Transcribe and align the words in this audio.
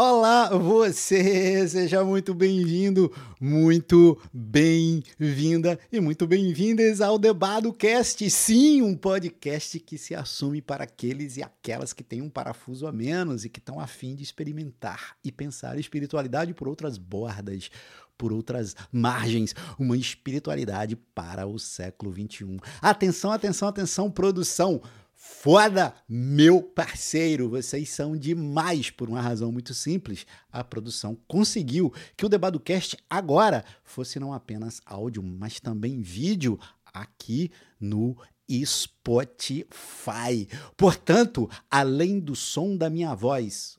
olá 0.00 0.48
você! 0.56 1.68
Seja 1.68 2.02
muito 2.02 2.32
bem-vindo, 2.32 3.12
muito 3.38 4.18
bem-vinda 4.32 5.78
e 5.92 6.00
muito 6.00 6.26
bem-vindas 6.26 7.02
ao 7.02 7.18
Debado 7.18 7.70
Cast. 7.70 8.30
Sim, 8.30 8.80
um 8.80 8.96
podcast 8.96 9.78
que 9.78 9.98
se 9.98 10.14
assume 10.14 10.62
para 10.62 10.84
aqueles 10.84 11.36
e 11.36 11.42
aquelas 11.42 11.92
que 11.92 12.02
têm 12.02 12.22
um 12.22 12.30
parafuso 12.30 12.86
a 12.86 12.92
menos 12.92 13.44
e 13.44 13.50
que 13.50 13.58
estão 13.58 13.78
afim 13.78 14.14
de 14.14 14.22
experimentar 14.22 15.16
e 15.22 15.30
pensar 15.30 15.78
espiritualidade 15.78 16.54
por 16.54 16.66
outras 16.66 16.96
bordas, 16.96 17.70
por 18.16 18.32
outras 18.32 18.74
margens, 18.90 19.54
uma 19.78 19.98
espiritualidade 19.98 20.96
para 20.96 21.46
o 21.46 21.58
século 21.58 22.10
21. 22.10 22.56
Atenção, 22.80 23.32
atenção, 23.32 23.68
atenção, 23.68 24.10
produção! 24.10 24.80
Foda, 25.22 25.94
meu 26.08 26.62
parceiro, 26.62 27.50
vocês 27.50 27.90
são 27.90 28.16
demais 28.16 28.88
por 28.88 29.06
uma 29.06 29.20
razão 29.20 29.52
muito 29.52 29.74
simples. 29.74 30.26
A 30.50 30.64
produção 30.64 31.14
conseguiu 31.28 31.92
que 32.16 32.24
o 32.24 32.28
Debadocast 32.28 32.96
agora 33.08 33.62
fosse 33.84 34.18
não 34.18 34.32
apenas 34.32 34.80
áudio, 34.86 35.22
mas 35.22 35.60
também 35.60 36.00
vídeo 36.00 36.58
aqui 36.86 37.50
no 37.78 38.16
Spotify. 38.64 40.48
Portanto, 40.74 41.50
além 41.70 42.18
do 42.18 42.34
som 42.34 42.74
da 42.74 42.88
minha 42.88 43.14
voz, 43.14 43.78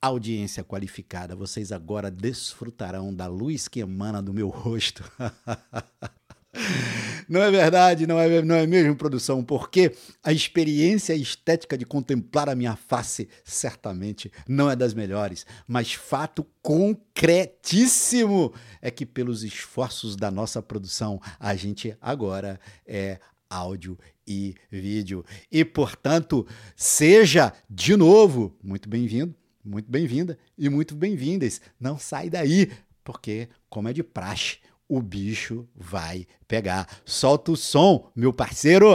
audiência 0.00 0.64
qualificada, 0.64 1.36
vocês 1.36 1.70
agora 1.70 2.10
desfrutarão 2.10 3.14
da 3.14 3.26
luz 3.26 3.68
que 3.68 3.80
emana 3.80 4.22
do 4.22 4.32
meu 4.32 4.48
rosto. 4.48 5.04
Não 7.28 7.42
é 7.42 7.50
verdade, 7.50 8.06
não 8.06 8.18
é, 8.18 8.40
não 8.40 8.54
é 8.54 8.66
mesmo, 8.66 8.96
produção? 8.96 9.44
Porque 9.44 9.92
a 10.22 10.32
experiência 10.32 11.14
estética 11.14 11.76
de 11.76 11.84
contemplar 11.84 12.48
a 12.48 12.54
minha 12.54 12.74
face 12.74 13.28
certamente 13.44 14.32
não 14.48 14.70
é 14.70 14.76
das 14.76 14.94
melhores, 14.94 15.44
mas 15.66 15.92
fato 15.92 16.46
concretíssimo 16.62 18.54
é 18.80 18.90
que, 18.90 19.04
pelos 19.04 19.44
esforços 19.44 20.16
da 20.16 20.30
nossa 20.30 20.62
produção, 20.62 21.20
a 21.38 21.54
gente 21.54 21.94
agora 22.00 22.58
é 22.86 23.18
áudio 23.50 23.98
e 24.26 24.54
vídeo. 24.70 25.22
E, 25.52 25.64
portanto, 25.64 26.46
seja 26.74 27.52
de 27.68 27.94
novo 27.94 28.56
muito 28.62 28.88
bem-vindo, 28.88 29.34
muito 29.62 29.90
bem-vinda 29.90 30.38
e 30.56 30.70
muito 30.70 30.94
bem-vindas. 30.94 31.60
Não 31.78 31.98
sai 31.98 32.30
daí, 32.30 32.70
porque, 33.04 33.48
como 33.68 33.88
é 33.88 33.92
de 33.92 34.02
praxe, 34.02 34.58
o 34.88 35.02
bicho 35.02 35.68
vai 35.76 36.26
pegar. 36.46 36.86
Solta 37.04 37.52
o 37.52 37.56
som, 37.56 38.10
meu 38.16 38.32
parceiro! 38.32 38.94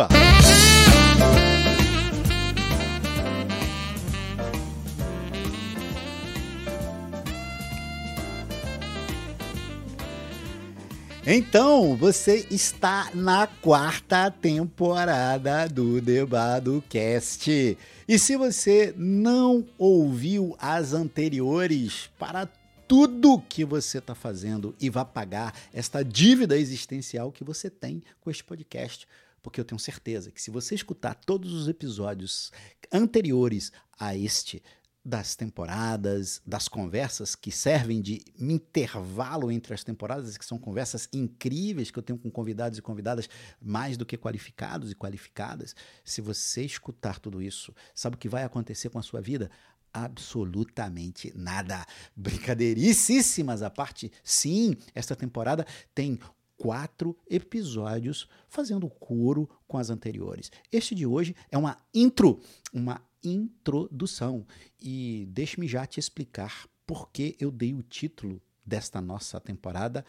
Então, 11.25 11.95
você 11.95 12.45
está 12.51 13.09
na 13.13 13.47
quarta 13.47 14.29
temporada 14.29 15.69
do 15.69 16.01
Debado 16.01 16.83
Cast. 16.89 17.77
E 18.05 18.19
se 18.19 18.35
você 18.35 18.93
não 18.97 19.65
ouviu 19.77 20.53
as 20.59 20.91
anteriores, 20.91 22.09
para 22.19 22.45
tudo 22.87 23.41
que 23.41 23.65
você 23.65 23.97
está 23.97 24.15
fazendo 24.15 24.75
e 24.79 24.89
vai 24.89 25.05
pagar 25.05 25.53
esta 25.73 26.03
dívida 26.03 26.57
existencial 26.57 27.31
que 27.31 27.43
você 27.43 27.69
tem 27.69 28.03
com 28.21 28.29
este 28.29 28.43
podcast. 28.43 29.07
Porque 29.41 29.59
eu 29.59 29.65
tenho 29.65 29.79
certeza 29.79 30.31
que 30.31 30.41
se 30.41 30.49
você 30.49 30.73
escutar 30.73 31.15
todos 31.15 31.51
os 31.51 31.67
episódios 31.67 32.51
anteriores 32.91 33.73
a 33.99 34.15
este, 34.15 34.63
das 35.05 35.35
temporadas, 35.35 36.41
das 36.45 36.69
conversas 36.69 37.35
que 37.35 37.51
servem 37.51 38.01
de 38.01 38.21
intervalo 38.39 39.51
entre 39.51 39.73
as 39.73 39.83
temporadas, 39.83 40.37
que 40.37 40.45
são 40.45 40.57
conversas 40.57 41.09
incríveis 41.11 41.91
que 41.91 41.99
eu 41.99 42.03
tenho 42.03 42.17
com 42.17 42.31
convidados 42.31 42.79
e 42.79 42.81
convidadas 42.81 43.27
mais 43.61 43.97
do 43.97 44.05
que 44.05 44.17
qualificados 44.17 44.91
e 44.91 44.95
qualificadas. 44.95 45.75
Se 46.05 46.21
você 46.21 46.63
escutar 46.63 47.19
tudo 47.19 47.41
isso, 47.41 47.75
sabe 47.93 48.15
o 48.15 48.19
que 48.19 48.29
vai 48.29 48.43
acontecer 48.43 48.89
com 48.89 48.97
a 48.97 49.03
sua 49.03 49.19
vida? 49.19 49.51
Absolutamente 49.93 51.31
nada. 51.35 51.85
Brincadeiríssimas 52.15 53.61
à 53.61 53.69
parte, 53.69 54.11
sim, 54.23 54.75
esta 54.95 55.15
temporada 55.15 55.65
tem 55.93 56.19
quatro 56.57 57.17
episódios 57.29 58.27
fazendo 58.47 58.89
coro 58.89 59.49
com 59.67 59.77
as 59.77 59.89
anteriores. 59.89 60.51
Este 60.71 60.95
de 60.95 61.05
hoje 61.05 61.35
é 61.51 61.57
uma 61.57 61.77
intro, 61.93 62.39
uma 62.71 63.01
introdução. 63.23 64.45
E 64.81 65.27
deixe-me 65.29 65.67
já 65.67 65.85
te 65.85 65.99
explicar 65.99 66.67
por 66.85 67.09
que 67.11 67.35
eu 67.39 67.51
dei 67.51 67.73
o 67.73 67.83
título 67.83 68.41
desta 68.65 69.01
nossa 69.01 69.39
temporada 69.39 70.05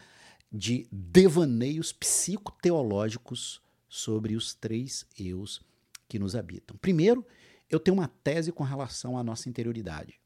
de 0.50 0.86
Devaneios 0.92 1.92
Psicoteológicos 1.92 3.60
sobre 3.88 4.36
os 4.36 4.54
três 4.54 5.06
eus 5.18 5.60
que 6.08 6.18
nos 6.18 6.36
habitam. 6.36 6.76
Primeiro, 6.76 7.26
eu 7.74 7.80
tenho 7.80 7.96
uma 7.96 8.08
tese 8.08 8.52
com 8.52 8.62
relação 8.62 9.18
à 9.18 9.24
nossa 9.24 9.48
interioridade. 9.48 10.20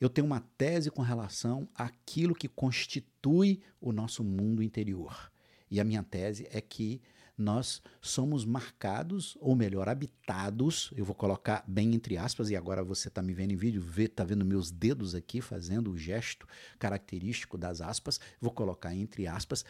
Eu 0.00 0.08
tenho 0.08 0.26
uma 0.26 0.40
tese 0.56 0.90
com 0.90 1.02
relação 1.02 1.68
àquilo 1.74 2.34
que 2.34 2.48
constitui 2.48 3.60
o 3.80 3.92
nosso 3.92 4.24
mundo 4.24 4.62
interior. 4.62 5.30
E 5.70 5.80
a 5.80 5.84
minha 5.84 6.02
tese 6.02 6.48
é 6.50 6.60
que 6.60 7.00
nós 7.36 7.80
somos 8.00 8.44
marcados, 8.44 9.36
ou 9.40 9.54
melhor, 9.54 9.88
habitados, 9.88 10.90
eu 10.96 11.04
vou 11.04 11.14
colocar 11.14 11.62
bem 11.68 11.94
entre 11.94 12.16
aspas, 12.16 12.50
e 12.50 12.56
agora 12.56 12.82
você 12.82 13.06
está 13.06 13.22
me 13.22 13.32
vendo 13.32 13.52
em 13.52 13.56
vídeo, 13.56 13.84
está 13.98 14.24
vendo 14.24 14.44
meus 14.44 14.70
dedos 14.70 15.14
aqui 15.14 15.40
fazendo 15.40 15.92
o 15.92 15.96
gesto 15.96 16.48
característico 16.78 17.56
das 17.56 17.80
aspas, 17.80 18.18
vou 18.40 18.50
colocar 18.50 18.92
entre 18.94 19.28
aspas, 19.28 19.64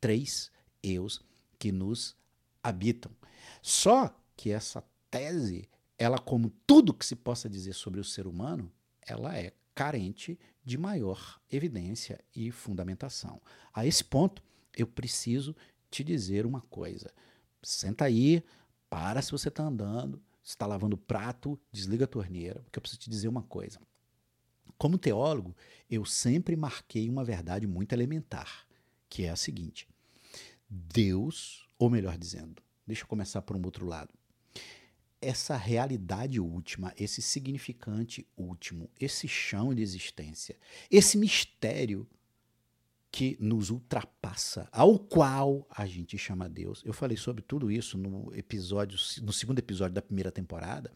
três 0.00 0.50
eus 0.82 1.24
que 1.58 1.72
nos 1.72 2.14
habitam. 2.62 3.12
Só 3.62 4.14
que 4.36 4.50
essa 4.50 4.84
tese 5.10 5.68
ela, 5.98 6.18
como 6.18 6.50
tudo 6.66 6.94
que 6.94 7.06
se 7.06 7.16
possa 7.16 7.48
dizer 7.48 7.74
sobre 7.74 8.00
o 8.00 8.04
ser 8.04 8.26
humano, 8.26 8.70
ela 9.00 9.36
é 9.36 9.52
carente 9.74 10.38
de 10.64 10.78
maior 10.78 11.40
evidência 11.50 12.20
e 12.34 12.50
fundamentação. 12.50 13.40
A 13.72 13.86
esse 13.86 14.04
ponto, 14.04 14.42
eu 14.76 14.86
preciso 14.86 15.54
te 15.90 16.02
dizer 16.02 16.46
uma 16.46 16.60
coisa. 16.62 17.12
Senta 17.62 18.04
aí, 18.06 18.42
para 18.88 19.22
se 19.22 19.30
você 19.30 19.48
está 19.48 19.64
andando, 19.64 20.22
se 20.42 20.50
está 20.50 20.66
lavando 20.66 20.96
prato, 20.96 21.58
desliga 21.72 22.04
a 22.04 22.08
torneira, 22.08 22.60
porque 22.64 22.78
eu 22.78 22.80
preciso 22.80 23.00
te 23.00 23.10
dizer 23.10 23.28
uma 23.28 23.42
coisa. 23.42 23.80
Como 24.76 24.98
teólogo, 24.98 25.54
eu 25.88 26.04
sempre 26.04 26.56
marquei 26.56 27.08
uma 27.08 27.24
verdade 27.24 27.66
muito 27.66 27.92
elementar, 27.92 28.66
que 29.08 29.24
é 29.24 29.30
a 29.30 29.36
seguinte: 29.36 29.88
Deus, 30.68 31.68
ou 31.78 31.88
melhor 31.88 32.18
dizendo, 32.18 32.62
deixa 32.86 33.04
eu 33.04 33.08
começar 33.08 33.42
por 33.42 33.56
um 33.56 33.64
outro 33.64 33.86
lado 33.86 34.12
essa 35.24 35.56
realidade 35.56 36.38
última, 36.40 36.92
esse 36.96 37.22
significante 37.22 38.26
último, 38.36 38.90
esse 39.00 39.26
chão 39.26 39.74
de 39.74 39.82
existência, 39.82 40.56
esse 40.90 41.16
mistério 41.16 42.06
que 43.10 43.36
nos 43.40 43.70
ultrapassa, 43.70 44.68
ao 44.72 44.98
qual 44.98 45.66
a 45.70 45.86
gente 45.86 46.18
chama 46.18 46.48
Deus. 46.48 46.82
Eu 46.84 46.92
falei 46.92 47.16
sobre 47.16 47.42
tudo 47.42 47.70
isso 47.70 47.96
no 47.96 48.34
episódio, 48.34 48.98
no 49.22 49.32
segundo 49.32 49.60
episódio 49.60 49.94
da 49.94 50.02
primeira 50.02 50.32
temporada. 50.32 50.92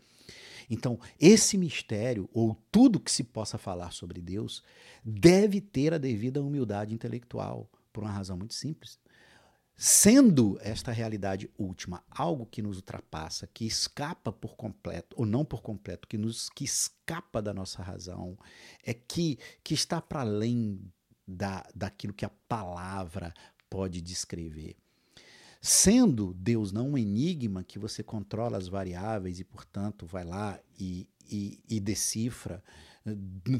Então, 0.69 0.99
esse 1.19 1.57
mistério, 1.57 2.29
ou 2.33 2.55
tudo 2.71 3.01
que 3.01 3.11
se 3.11 3.23
possa 3.25 3.57
falar 3.57 3.93
sobre 3.93 4.21
Deus, 4.21 4.63
deve 5.05 5.61
ter 5.61 5.95
a 5.95 5.99
devida 5.99 6.43
humildade 6.43 6.93
intelectual, 6.93 7.71
por 7.93 8.03
uma 8.03 8.13
razão 8.13 8.37
muito 8.37 8.55
simples. 8.55 8.99
Sendo 9.81 10.59
esta 10.61 10.91
realidade 10.91 11.49
última 11.57 12.03
algo 12.11 12.45
que 12.45 12.61
nos 12.61 12.79
ultrapassa, 12.79 13.47
que 13.47 13.65
escapa 13.65 14.33
por 14.33 14.57
completo, 14.57 15.15
ou 15.17 15.25
não 15.25 15.45
por 15.45 15.63
completo, 15.63 16.09
que 16.09 16.19
nos 16.19 16.51
que 16.51 16.65
escapa 16.65 17.41
da 17.41 17.55
nossa 17.55 17.81
razão, 17.81 18.37
é 18.83 18.93
que, 18.93 19.39
que 19.63 19.75
está 19.75 20.03
para 20.03 20.23
além 20.23 20.81
da, 21.25 21.65
daquilo 21.73 22.13
que 22.13 22.25
a 22.25 22.31
palavra 22.49 23.33
pode 23.71 24.01
descrever. 24.01 24.75
Sendo 25.61 26.35
Deus 26.35 26.73
não 26.73 26.91
um 26.91 26.99
enigma 26.99 27.63
que 27.63 27.79
você 27.79 28.03
controla 28.03 28.59
as 28.59 28.67
variáveis 28.67 29.39
e, 29.39 29.45
portanto, 29.45 30.05
vai 30.07 30.25
lá 30.25 30.59
e, 30.77 31.09
e, 31.31 31.63
e 31.71 31.79
decifra, 31.79 32.65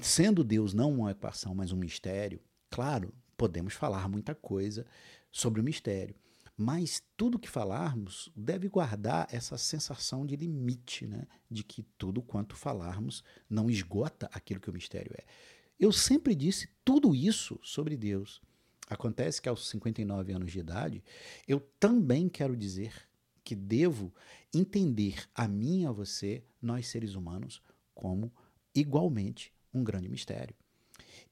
sendo 0.03 0.43
Deus 0.43 0.75
não 0.75 0.99
uma 0.99 1.13
equação, 1.13 1.55
mas 1.55 1.71
um 1.71 1.77
mistério, 1.77 2.41
claro, 2.69 3.15
podemos 3.37 3.75
falar 3.75 4.09
muita 4.09 4.35
coisa 4.35 4.85
sobre 5.31 5.61
o 5.61 5.65
mistério. 5.65 6.15
Mas 6.57 7.03
tudo 7.17 7.39
que 7.39 7.49
falarmos 7.49 8.33
deve 8.35 8.69
guardar 8.69 9.29
essa 9.31 9.57
sensação 9.57 10.27
de 10.27 10.35
limite, 10.35 11.07
né? 11.07 11.25
de 11.49 11.63
que 11.63 11.85
tudo 11.97 12.21
quanto 12.21 12.57
falarmos 12.57 13.23
não 13.49 13.71
esgota 13.71 14.29
aquilo 14.33 14.61
que 14.61 14.69
o 14.69 14.73
mistério 14.73 15.13
é. 15.17 15.25
Eu 15.79 15.93
sempre 15.93 16.35
disse 16.35 16.69
tudo 16.85 17.15
isso 17.15 17.61
sobre 17.63 17.97
Deus. 17.97 18.43
Acontece 18.89 19.41
que 19.41 19.49
aos 19.49 19.69
59 19.69 20.33
anos 20.33 20.51
de 20.51 20.59
idade, 20.59 21.05
eu 21.47 21.61
também 21.79 22.29
quero 22.29 22.57
dizer 22.57 22.93
que 23.45 23.55
devo 23.55 24.13
entender 24.53 25.29
a 25.35 25.47
mim 25.47 25.83
e 25.83 25.87
a 25.87 25.93
você, 25.93 26.43
nós 26.61 26.89
seres 26.89 27.15
humanos, 27.15 27.63
como 27.95 28.33
igualmente 28.75 29.53
um 29.73 29.85
grande 29.85 30.09
mistério. 30.09 30.57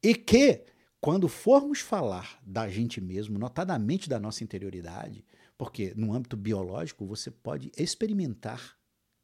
E 0.02 0.14
que, 0.14 0.64
quando 1.00 1.28
formos 1.28 1.80
falar 1.80 2.40
da 2.44 2.68
gente 2.68 3.00
mesmo, 3.00 3.38
notadamente 3.38 4.08
da 4.08 4.18
nossa 4.18 4.42
interioridade, 4.42 5.24
porque 5.56 5.94
no 5.94 6.12
âmbito 6.12 6.36
biológico 6.36 7.06
você 7.06 7.30
pode 7.30 7.70
experimentar 7.76 8.76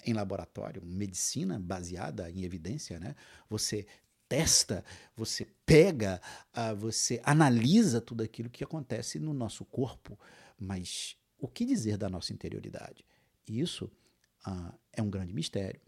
em 0.04 0.12
laboratório, 0.12 0.84
medicina 0.84 1.58
baseada 1.58 2.30
em 2.30 2.44
evidência, 2.44 2.98
né? 2.98 3.14
Você 3.48 3.86
testa, 4.28 4.84
você 5.14 5.46
pega, 5.66 6.20
uh, 6.56 6.74
você 6.74 7.20
analisa 7.22 8.00
tudo 8.00 8.22
aquilo 8.22 8.50
que 8.50 8.64
acontece 8.64 9.18
no 9.18 9.32
nosso 9.32 9.64
corpo, 9.64 10.18
mas 10.58 11.16
o 11.38 11.46
que 11.46 11.64
dizer 11.64 11.96
da 11.96 12.08
nossa 12.08 12.32
interioridade? 12.32 13.04
Isso 13.46 13.90
uh, 14.46 14.72
é 14.92 15.02
um 15.02 15.10
grande 15.10 15.32
mistério. 15.32 15.80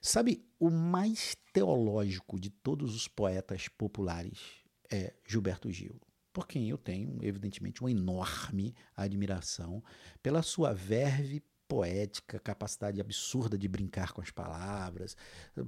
Sabe, 0.00 0.44
o 0.58 0.70
mais 0.70 1.36
teológico 1.52 2.40
de 2.40 2.50
todos 2.50 2.96
os 2.96 3.06
poetas 3.06 3.68
populares 3.68 4.61
é 4.92 5.14
Gilberto 5.26 5.70
Gil, 5.70 6.00
por 6.32 6.46
quem 6.46 6.68
eu 6.68 6.78
tenho, 6.78 7.18
evidentemente, 7.22 7.80
uma 7.80 7.90
enorme 7.90 8.74
admiração 8.96 9.82
pela 10.22 10.42
sua 10.42 10.72
verve 10.72 11.42
poética, 11.68 12.38
capacidade 12.38 13.00
absurda 13.00 13.56
de 13.56 13.66
brincar 13.66 14.12
com 14.12 14.20
as 14.20 14.30
palavras, 14.30 15.16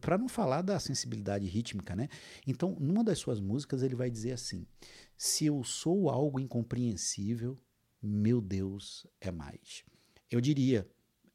para 0.02 0.18
não 0.18 0.28
falar 0.28 0.60
da 0.60 0.78
sensibilidade 0.78 1.46
rítmica, 1.46 1.96
né? 1.96 2.08
Então, 2.46 2.76
numa 2.78 3.02
das 3.02 3.18
suas 3.18 3.40
músicas, 3.40 3.82
ele 3.82 3.94
vai 3.94 4.10
dizer 4.10 4.32
assim: 4.32 4.66
Se 5.16 5.46
eu 5.46 5.64
sou 5.64 6.10
algo 6.10 6.38
incompreensível, 6.38 7.58
meu 8.02 8.42
Deus 8.42 9.06
é 9.18 9.30
mais. 9.30 9.82
Eu 10.30 10.42
diria, 10.42 10.86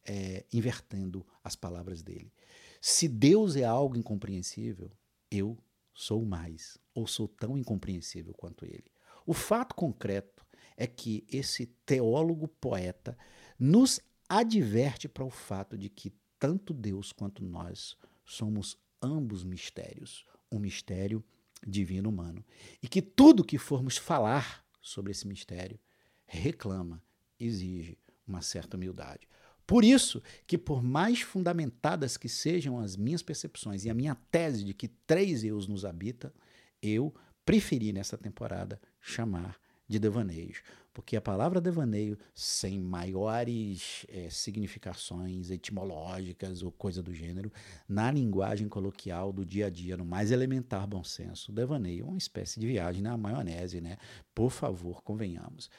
é, 0.06 0.46
invertendo 0.54 1.26
as 1.44 1.56
palavras 1.56 2.04
dele: 2.04 2.32
Se 2.80 3.08
Deus 3.08 3.56
é 3.56 3.64
algo 3.64 3.98
incompreensível, 3.98 4.92
eu 5.32 5.58
sou 6.00 6.24
mais, 6.24 6.78
ou 6.94 7.06
sou 7.06 7.28
tão 7.28 7.58
incompreensível 7.58 8.34
quanto 8.34 8.64
ele. 8.64 8.90
O 9.26 9.34
fato 9.34 9.76
concreto 9.76 10.46
é 10.78 10.88
que 10.88 11.26
esse 11.30 11.66
teólogo 11.86 12.48
poeta 12.48 13.18
nos 13.60 14.00
adverte 14.30 15.10
para 15.10 15.26
o 15.26 15.30
fato 15.30 15.78
de 15.78 15.90
que 15.90 16.14
tanto 16.40 16.74
Deus 16.74 17.12
quanto 17.12 17.44
nós 17.44 17.98
somos 18.24 18.78
ambos 19.02 19.44
mistérios, 19.44 20.26
um 20.50 20.58
mistério 20.58 21.22
divino 21.68 22.08
humano, 22.08 22.46
e 22.82 22.88
que 22.88 23.02
tudo 23.02 23.44
que 23.44 23.58
formos 23.58 23.98
falar 23.98 24.66
sobre 24.82 25.12
esse 25.12 25.28
mistério 25.28 25.78
reclama, 26.26 27.04
exige 27.38 27.98
uma 28.26 28.42
certa 28.42 28.78
humildade. 28.78 29.28
Por 29.70 29.86
isso 29.86 30.20
que 30.48 30.58
por 30.58 30.82
mais 30.82 31.22
fundamentadas 31.22 32.18
que 32.18 32.28
sejam 32.28 32.80
as 32.80 32.98
minhas 32.98 33.22
percepções 33.22 33.86
e 33.86 33.90
a 33.92 33.94
minha 33.94 34.16
tese 34.32 34.66
de 34.66 34.74
que 34.74 34.88
três 34.88 35.44
eus 35.44 35.68
nos 35.68 35.86
habita, 35.86 36.34
eu 36.82 37.14
preferi 37.46 37.94
nessa 37.94 38.18
temporada 38.18 38.82
chamar 39.00 39.60
de 39.88 40.00
devaneios, 40.00 40.64
porque 40.92 41.16
a 41.16 41.22
palavra 41.22 41.62
devaneio, 41.62 42.18
sem 42.34 42.80
maiores 42.80 44.08
é, 44.10 44.28
significações 44.32 45.52
etimológicas 45.52 46.64
ou 46.64 46.72
coisa 46.72 47.04
do 47.04 47.14
gênero, 47.14 47.54
na 47.88 48.10
linguagem 48.10 48.68
coloquial 48.68 49.32
do 49.32 49.46
dia 49.46 49.68
a 49.68 49.70
dia, 49.70 49.96
no 49.96 50.04
mais 50.04 50.32
elementar 50.32 50.88
bom 50.88 51.04
senso, 51.04 51.52
devaneio 51.52 52.06
é 52.06 52.10
uma 52.10 52.18
espécie 52.18 52.60
de 52.60 52.66
viagem 52.66 53.04
na 53.04 53.16
maionese, 53.16 53.80
né? 53.80 53.98
Por 54.34 54.50
favor, 54.50 55.04
convenhamos. 55.04 55.70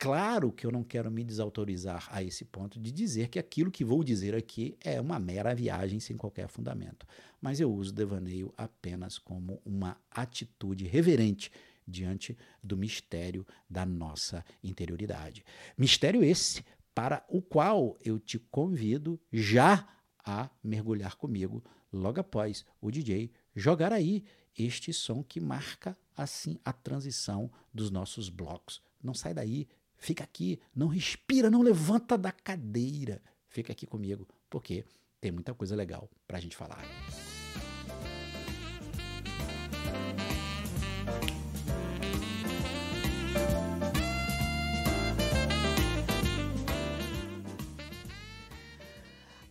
Claro 0.00 0.52
que 0.52 0.64
eu 0.64 0.70
não 0.70 0.84
quero 0.84 1.10
me 1.10 1.24
desautorizar 1.24 2.06
a 2.12 2.22
esse 2.22 2.44
ponto 2.44 2.78
de 2.78 2.92
dizer 2.92 3.28
que 3.28 3.38
aquilo 3.38 3.68
que 3.68 3.84
vou 3.84 4.04
dizer 4.04 4.32
aqui 4.32 4.76
é 4.80 5.00
uma 5.00 5.18
mera 5.18 5.52
viagem 5.56 5.98
sem 5.98 6.16
qualquer 6.16 6.46
fundamento, 6.46 7.04
mas 7.40 7.58
eu 7.58 7.72
uso 7.72 7.92
devaneio 7.92 8.54
apenas 8.56 9.18
como 9.18 9.60
uma 9.64 10.00
atitude 10.08 10.86
reverente 10.86 11.50
diante 11.84 12.38
do 12.62 12.76
mistério 12.76 13.44
da 13.68 13.84
nossa 13.84 14.44
interioridade. 14.62 15.44
Mistério 15.76 16.22
esse 16.22 16.64
para 16.94 17.24
o 17.28 17.42
qual 17.42 17.98
eu 18.04 18.20
te 18.20 18.38
convido 18.38 19.20
já 19.32 19.88
a 20.24 20.48
mergulhar 20.62 21.16
comigo 21.16 21.60
logo 21.92 22.20
após 22.20 22.64
o 22.80 22.88
DJ 22.88 23.32
jogar 23.52 23.92
aí 23.92 24.24
este 24.56 24.92
som 24.92 25.24
que 25.24 25.40
marca 25.40 25.98
assim 26.16 26.56
a 26.64 26.72
transição 26.72 27.50
dos 27.74 27.90
nossos 27.90 28.28
blocos. 28.28 28.80
Não 29.02 29.14
sai 29.14 29.32
daí, 29.32 29.68
fica 29.98 30.24
aqui, 30.24 30.60
não 30.74 30.86
respira, 30.86 31.50
não 31.50 31.60
levanta 31.60 32.16
da 32.16 32.32
cadeira. 32.32 33.20
Fica 33.48 33.72
aqui 33.72 33.86
comigo, 33.86 34.26
porque 34.48 34.84
tem 35.20 35.32
muita 35.32 35.52
coisa 35.52 35.74
legal 35.74 36.08
para 36.26 36.38
a 36.38 36.40
gente 36.40 36.56
falar. 36.56 36.82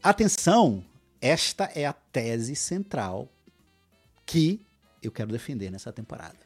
Atenção, 0.02 0.86
esta 1.20 1.66
é 1.76 1.86
a 1.86 1.92
tese 1.92 2.56
central 2.56 3.30
que 4.26 4.66
eu 5.04 5.12
quero 5.12 5.32
defender 5.32 5.70
nessa 5.70 5.92
temporada. 5.92 6.40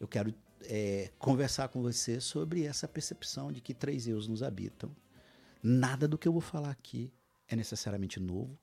Eu 0.00 0.08
quero 0.08 0.34
é, 0.62 1.10
conversar 1.18 1.68
com 1.68 1.82
você 1.82 2.20
sobre 2.20 2.64
essa 2.64 2.88
percepção 2.88 3.52
de 3.52 3.60
que 3.60 3.74
três 3.74 4.06
eus 4.06 4.26
nos 4.26 4.42
habitam. 4.42 4.94
Nada 5.62 6.06
do 6.06 6.16
que 6.16 6.28
eu 6.28 6.32
vou 6.32 6.40
falar 6.40 6.70
aqui 6.70 7.12
é 7.48 7.56
necessariamente 7.56 8.20
novo. 8.20 8.58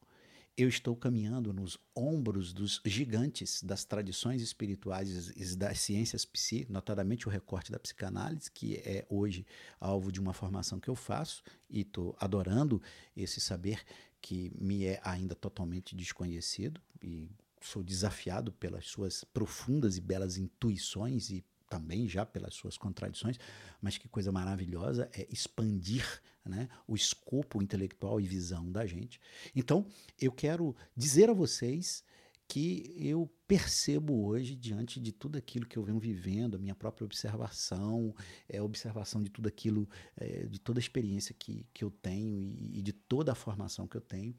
Eu 0.58 0.70
estou 0.70 0.96
caminhando 0.96 1.52
nos 1.52 1.78
ombros 1.94 2.54
dos 2.54 2.80
gigantes 2.86 3.62
das 3.62 3.84
tradições 3.84 4.42
espirituais 4.42 5.34
e 5.36 5.56
das 5.58 5.82
ciências 5.82 6.24
psi, 6.24 6.66
notadamente 6.70 7.28
o 7.28 7.30
recorte 7.30 7.74
da 7.74 7.80
psicanálise, 7.80 8.50
que 8.50 8.78
é 8.78 9.06
hoje 9.10 9.46
alvo 9.82 10.14
de 10.14 10.20
uma 10.22 10.32
formação 10.32 10.80
que 10.80 10.90
eu 10.90 10.96
faço 10.96 11.44
e 11.70 11.82
estou 11.82 12.16
adorando 12.22 12.82
esse 13.18 13.42
saber 13.42 13.84
que 14.22 14.50
me 14.58 14.86
é 14.86 15.02
ainda 15.04 15.36
totalmente 15.36 15.94
desconhecido 15.94 16.80
e 17.04 17.30
sou 17.60 17.84
desafiado 17.84 18.54
pelas 18.54 18.86
suas 18.86 19.26
profundas 19.26 19.98
e 19.98 20.02
belas 20.02 20.38
intuições 20.38 21.30
e 21.32 21.44
também 21.76 22.08
já 22.08 22.26
pelas 22.26 22.54
suas 22.54 22.78
contradições, 22.78 23.38
mas 23.82 23.98
que 23.98 24.08
coisa 24.08 24.32
maravilhosa 24.32 25.10
é 25.14 25.28
expandir 25.30 26.22
né, 26.46 26.70
o 26.88 26.96
escopo 26.96 27.62
intelectual 27.62 28.22
e 28.22 28.26
visão 28.26 28.72
da 28.72 28.86
gente. 28.86 29.20
Então, 29.54 29.86
eu 30.20 30.32
quero 30.32 30.74
dizer 30.96 31.30
a 31.30 31.34
vocês 31.34 32.04
que 32.48 32.96
eu 32.98 33.30
percebo 33.48 34.26
hoje, 34.26 34.56
diante 34.56 35.02
de 35.02 35.12
tudo 35.12 35.38
aquilo 35.38 35.66
que 35.66 35.78
eu 35.78 35.84
venho 35.84 36.00
vivendo, 36.00 36.56
a 36.56 36.60
minha 36.60 36.76
própria 36.76 37.04
observação, 37.04 38.16
é, 38.48 38.62
observação 38.62 39.22
de 39.22 39.30
tudo 39.30 39.48
aquilo, 39.48 39.90
é, 40.16 40.46
de 40.46 40.60
toda 40.60 40.80
a 40.80 40.82
experiência 40.82 41.36
que, 41.38 41.66
que 41.74 41.84
eu 41.84 41.90
tenho 41.90 42.40
e, 42.40 42.80
e 42.80 42.82
de 42.82 42.94
toda 42.94 43.32
a 43.32 43.36
formação 43.36 43.88
que 43.88 43.98
eu 43.98 44.02
tenho, 44.02 44.34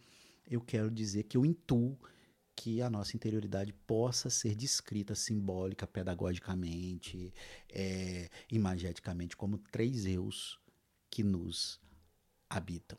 eu 0.48 0.60
quero 0.60 0.90
dizer 0.90 1.24
que 1.24 1.36
eu 1.36 1.44
intuo 1.44 1.98
que 2.56 2.80
a 2.80 2.88
nossa 2.90 3.14
interioridade 3.14 3.72
possa 3.72 4.30
ser 4.30 4.54
descrita 4.54 5.14
simbólica, 5.14 5.86
pedagogicamente, 5.86 7.32
é, 7.68 8.30
imageticamente, 8.50 9.36
como 9.36 9.58
três 9.58 10.06
eus 10.06 10.58
que 11.10 11.22
nos 11.22 11.78
habitam. 12.48 12.98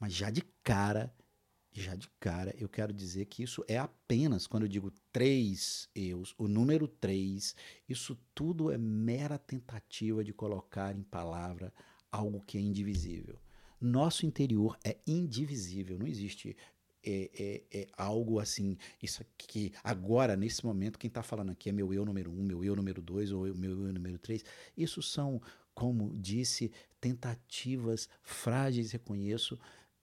Mas 0.00 0.14
já 0.14 0.30
de 0.30 0.42
cara 0.62 1.14
já 1.76 1.96
de 1.96 2.08
cara, 2.20 2.54
eu 2.56 2.68
quero 2.68 2.92
dizer 2.92 3.26
que 3.26 3.42
isso 3.42 3.64
é 3.66 3.76
apenas, 3.76 4.46
quando 4.46 4.62
eu 4.62 4.68
digo 4.68 4.92
três 5.12 5.88
eus, 5.92 6.32
o 6.38 6.46
número 6.46 6.86
três, 6.86 7.56
isso 7.88 8.16
tudo 8.32 8.70
é 8.70 8.78
mera 8.78 9.36
tentativa 9.36 10.22
de 10.22 10.32
colocar 10.32 10.96
em 10.96 11.02
palavra 11.02 11.74
algo 12.12 12.40
que 12.46 12.56
é 12.56 12.60
indivisível. 12.60 13.40
Nosso 13.80 14.24
interior 14.24 14.78
é 14.84 14.96
indivisível, 15.04 15.98
não 15.98 16.06
existe 16.06 16.56
é, 17.04 17.30
é, 17.38 17.62
é, 17.80 17.86
algo 17.96 18.38
assim, 18.38 18.76
isso 19.02 19.22
aqui, 19.22 19.72
agora, 19.82 20.36
nesse 20.36 20.64
momento, 20.64 20.98
quem 20.98 21.08
está 21.08 21.22
falando 21.22 21.50
aqui 21.52 21.68
é 21.68 21.72
meu 21.72 21.92
eu 21.92 22.04
número 22.04 22.30
um, 22.30 22.42
meu 22.42 22.64
eu 22.64 22.74
número 22.74 23.02
dois 23.02 23.30
ou 23.30 23.54
meu 23.54 23.70
eu 23.70 23.92
número 23.92 24.18
três. 24.18 24.44
Isso 24.76 25.02
são, 25.02 25.40
como 25.74 26.14
disse, 26.16 26.72
tentativas 27.00 28.08
frágeis, 28.22 28.92
reconheço, 28.92 29.58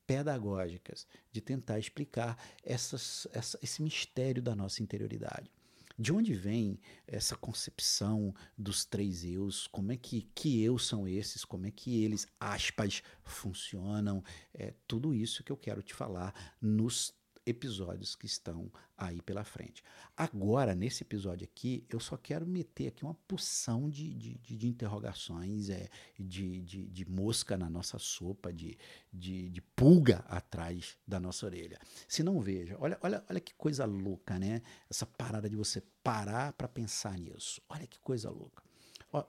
pedagógicas 0.05 1.08
de 1.31 1.41
tentar 1.41 1.79
explicar 1.79 2.38
essas, 2.63 3.27
essa, 3.31 3.58
esse 3.63 3.81
mistério 3.81 4.41
da 4.41 4.55
nossa 4.55 4.84
interioridade. 4.84 5.50
De 5.98 6.12
onde 6.12 6.34
vem 6.34 6.80
essa 7.08 7.36
concepção 7.36 8.34
dos 8.58 8.86
três 8.86 9.24
eus? 9.24 9.68
Como 9.68 9.92
é 9.92 9.98
que, 9.98 10.30
que 10.34 10.62
eu 10.64 10.78
são 10.78 11.08
esses? 11.08 11.46
Como 11.46 11.66
é 11.66 11.72
que 11.72 12.04
eles, 12.04 12.28
aspas, 12.40 13.04
funcionam? 13.24 14.24
É 14.54 14.74
tudo 14.88 15.14
isso 15.14 15.44
que 15.44 15.52
eu 15.52 15.58
quero 15.58 15.82
te 15.82 15.94
falar 15.94 16.34
nos 16.62 17.14
episódios 17.46 18.16
que 18.16 18.26
estão 18.26 18.72
aí 18.98 19.22
pela 19.22 19.44
frente. 19.44 19.84
Agora, 20.16 20.76
nesse 20.76 21.04
episódio 21.04 21.44
aqui, 21.44 21.86
eu 21.90 22.00
só 22.00 22.16
quero 22.16 22.46
meter 22.46 22.88
aqui 22.88 23.04
uma 23.04 23.16
porção 23.28 23.90
de, 23.90 24.14
de, 24.14 24.38
de 24.38 24.68
interrogações, 24.68 25.70
é, 25.70 25.90
de, 26.20 26.62
de, 26.62 26.88
de, 26.88 27.10
mosca 27.10 27.58
na 27.58 27.70
nossa 27.70 27.98
sopa, 27.98 28.54
de, 28.54 28.78
de, 29.12 29.50
de 29.50 29.62
pulga 29.62 30.20
atrás 30.28 30.98
da 31.08 31.20
nossa 31.20 31.46
orelha. 31.46 31.80
Se 32.08 32.22
não 32.22 32.40
veja, 32.40 32.78
olha, 32.80 32.98
olha, 33.02 33.24
olha 33.30 33.40
que 33.40 33.54
coisa 33.56 33.86
louca, 33.86 34.38
né? 34.38 34.62
Essa 34.90 35.06
parada 35.06 35.50
de 35.50 35.56
você 35.56 35.82
parar 36.04 36.54
para 36.54 36.68
pensar 36.68 37.18
nisso. 37.18 37.62
Olha 37.68 37.88
que 37.88 38.00
coisa 38.00 38.30
louca. 38.30 38.64
Ó, 39.12 39.24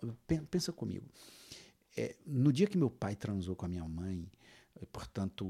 pensa 0.51 0.73
comigo. 0.73 1.09
É, 1.97 2.17
no 2.27 2.53
dia 2.53 2.67
que 2.67 2.79
meu 2.79 2.91
pai 2.91 3.17
transou 3.17 3.55
com 3.55 3.67
a 3.67 3.69
minha 3.69 3.87
mãe, 3.87 4.31
portanto, 4.87 5.45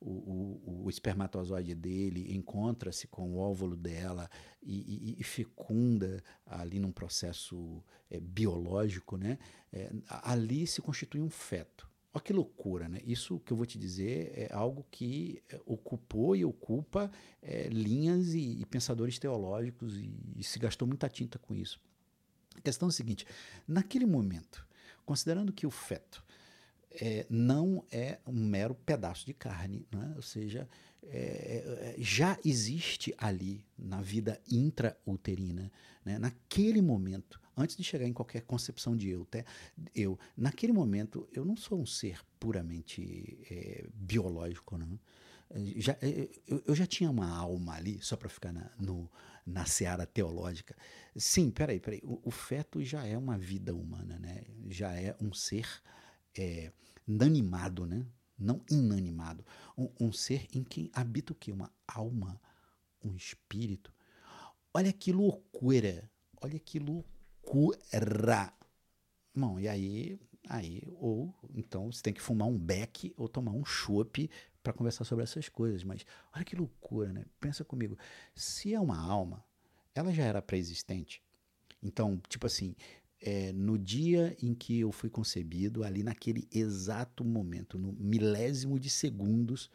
o, 0.00 0.08
o, 0.08 0.82
o 0.84 0.90
espermatozoide 0.90 1.74
dele 1.74 2.34
encontra-se 2.34 3.06
com 3.06 3.34
o 3.34 3.38
óvulo 3.38 3.76
dela 3.76 4.30
e, 4.62 5.14
e, 5.16 5.20
e, 5.20 5.24
fecunda 5.24 6.22
ali 6.46 6.78
num 6.78 6.92
processo 6.92 7.82
é, 8.10 8.20
biológico, 8.20 9.16
né? 9.16 9.38
É, 9.72 9.90
ali 10.22 10.66
se 10.66 10.80
constitui 10.80 11.20
um 11.20 11.30
feto. 11.30 11.88
Olha 12.12 12.24
que 12.24 12.32
loucura, 12.32 12.88
né? 12.88 13.00
Isso 13.04 13.38
que 13.40 13.52
eu 13.52 13.56
vou 13.56 13.66
te 13.66 13.78
dizer 13.78 14.32
é 14.34 14.52
algo 14.52 14.86
que 14.90 15.42
é, 15.48 15.60
ocupou 15.66 16.34
e 16.34 16.44
ocupa 16.44 17.10
é, 17.42 17.68
linhas 17.68 18.32
e, 18.34 18.60
e, 18.60 18.66
pensadores 18.66 19.18
teológicos 19.18 19.96
e, 19.96 20.42
se 20.42 20.58
gastou 20.58 20.88
muita 20.88 21.08
tinta 21.08 21.38
com 21.38 21.54
isso. 21.54 21.80
A 22.56 22.60
questão 22.60 22.88
é 22.88 22.90
a 22.90 22.92
seguinte: 22.92 23.26
naquele 23.66 24.06
momento, 24.06 24.66
considerando 25.04 25.52
que 25.52 25.66
o 25.66 25.70
feto 25.70 26.24
é, 27.00 27.26
não 27.30 27.84
é 27.90 28.18
um 28.26 28.44
mero 28.44 28.74
pedaço 28.74 29.24
de 29.24 29.32
carne, 29.32 29.86
né? 29.92 30.12
ou 30.16 30.22
seja, 30.22 30.68
é, 31.04 31.14
é, 31.16 31.94
já 31.98 32.38
existe 32.44 33.14
ali 33.16 33.64
na 33.78 34.00
vida 34.00 34.40
intrauterina, 34.50 35.70
né? 36.04 36.18
naquele 36.18 36.82
momento, 36.82 37.40
antes 37.56 37.76
de 37.76 37.84
chegar 37.84 38.06
em 38.06 38.12
qualquer 38.12 38.42
concepção 38.42 38.96
de 38.96 39.10
eu, 39.10 39.22
até 39.22 39.44
eu, 39.94 40.18
naquele 40.36 40.72
momento, 40.72 41.28
eu 41.32 41.44
não 41.44 41.56
sou 41.56 41.80
um 41.80 41.86
ser 41.86 42.20
puramente 42.38 43.38
é, 43.50 43.86
biológico, 43.94 44.76
não. 44.76 44.98
Já, 45.76 45.96
é, 46.02 46.28
eu, 46.46 46.62
eu, 46.66 46.74
já 46.74 46.84
tinha 46.84 47.10
uma 47.10 47.26
alma 47.26 47.74
ali, 47.74 47.98
só 48.02 48.16
para 48.16 48.28
ficar 48.28 48.52
na, 48.52 48.70
no, 48.78 49.10
na 49.46 49.64
seara 49.64 50.04
teológica. 50.04 50.76
Sim, 51.16 51.50
peraí, 51.50 51.80
peraí. 51.80 52.02
O, 52.04 52.20
o 52.22 52.30
feto 52.30 52.84
já 52.84 53.06
é 53.06 53.16
uma 53.16 53.38
vida 53.38 53.74
humana, 53.74 54.18
né? 54.18 54.42
já 54.68 54.92
é 54.92 55.16
um 55.18 55.32
ser 55.32 55.66
é, 56.38 56.72
nanimado, 57.06 57.86
né? 57.86 58.06
não 58.38 58.62
inanimado. 58.70 59.44
Um, 59.76 59.88
um, 60.00 60.12
ser 60.12 60.46
em 60.54 60.62
quem 60.62 60.90
habita 60.94 61.32
o 61.32 61.36
quê? 61.36 61.50
Uma 61.50 61.72
alma, 61.86 62.40
um 63.02 63.14
espírito. 63.16 63.92
Olha 64.72 64.92
que 64.92 65.12
loucura! 65.12 66.08
Olha 66.40 66.58
que 66.58 66.78
loucura! 66.78 67.78
Bom, 69.34 69.58
e 69.58 69.68
aí, 69.68 70.20
aí, 70.48 70.82
ou 70.86 71.34
então 71.54 71.90
você 71.90 72.02
tem 72.02 72.12
que 72.12 72.22
fumar 72.22 72.48
um 72.48 72.58
beck 72.58 73.12
ou 73.16 73.28
tomar 73.28 73.52
um 73.52 73.64
chopp 73.64 74.30
para 74.62 74.72
conversar 74.72 75.04
sobre 75.04 75.24
essas 75.24 75.48
coisas. 75.48 75.82
Mas 75.82 76.06
olha 76.34 76.44
que 76.44 76.54
loucura, 76.54 77.12
né? 77.12 77.24
Pensa 77.40 77.64
comigo. 77.64 77.98
Se 78.34 78.72
é 78.72 78.80
uma 78.80 78.98
alma, 78.98 79.44
ela 79.94 80.12
já 80.12 80.24
era 80.24 80.42
pré-existente. 80.42 81.22
Então, 81.82 82.20
tipo 82.28 82.46
assim, 82.46 82.74
é, 83.20 83.52
no 83.52 83.76
dia 83.76 84.36
em 84.40 84.54
que 84.54 84.80
eu 84.80 84.92
fui 84.92 85.10
concebido, 85.10 85.82
ali 85.82 86.02
naquele 86.02 86.46
exato 86.52 87.24
momento, 87.24 87.78
no 87.78 87.92
milésimo 87.92 88.78
de 88.78 88.88
segundos, 88.88 89.70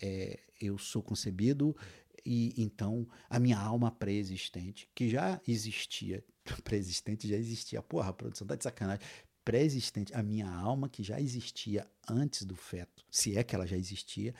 é, 0.00 0.38
eu 0.60 0.78
sou 0.78 1.02
concebido 1.02 1.76
e 2.24 2.54
então 2.56 3.06
a 3.28 3.38
minha 3.38 3.58
alma 3.58 3.90
pré-existente, 3.90 4.88
que 4.94 5.08
já 5.08 5.40
existia, 5.46 6.24
pré-existente 6.62 7.28
já 7.28 7.36
existia, 7.36 7.82
porra, 7.82 8.10
a 8.10 8.12
produção 8.12 8.46
tá 8.46 8.54
de 8.54 8.62
sacanagem, 8.62 9.04
pré-existente, 9.44 10.14
a 10.14 10.22
minha 10.22 10.48
alma 10.48 10.88
que 10.88 11.02
já 11.02 11.20
existia 11.20 11.86
antes 12.08 12.44
do 12.44 12.54
feto, 12.54 13.04
se 13.10 13.36
é 13.36 13.42
que 13.42 13.54
ela 13.54 13.66
já 13.66 13.76
existia, 13.76 14.34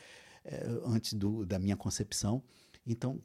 é, 0.45 0.65
antes 0.85 1.13
do, 1.15 1.45
da 1.45 1.59
minha 1.59 1.77
concepção, 1.77 2.43
então 2.87 3.21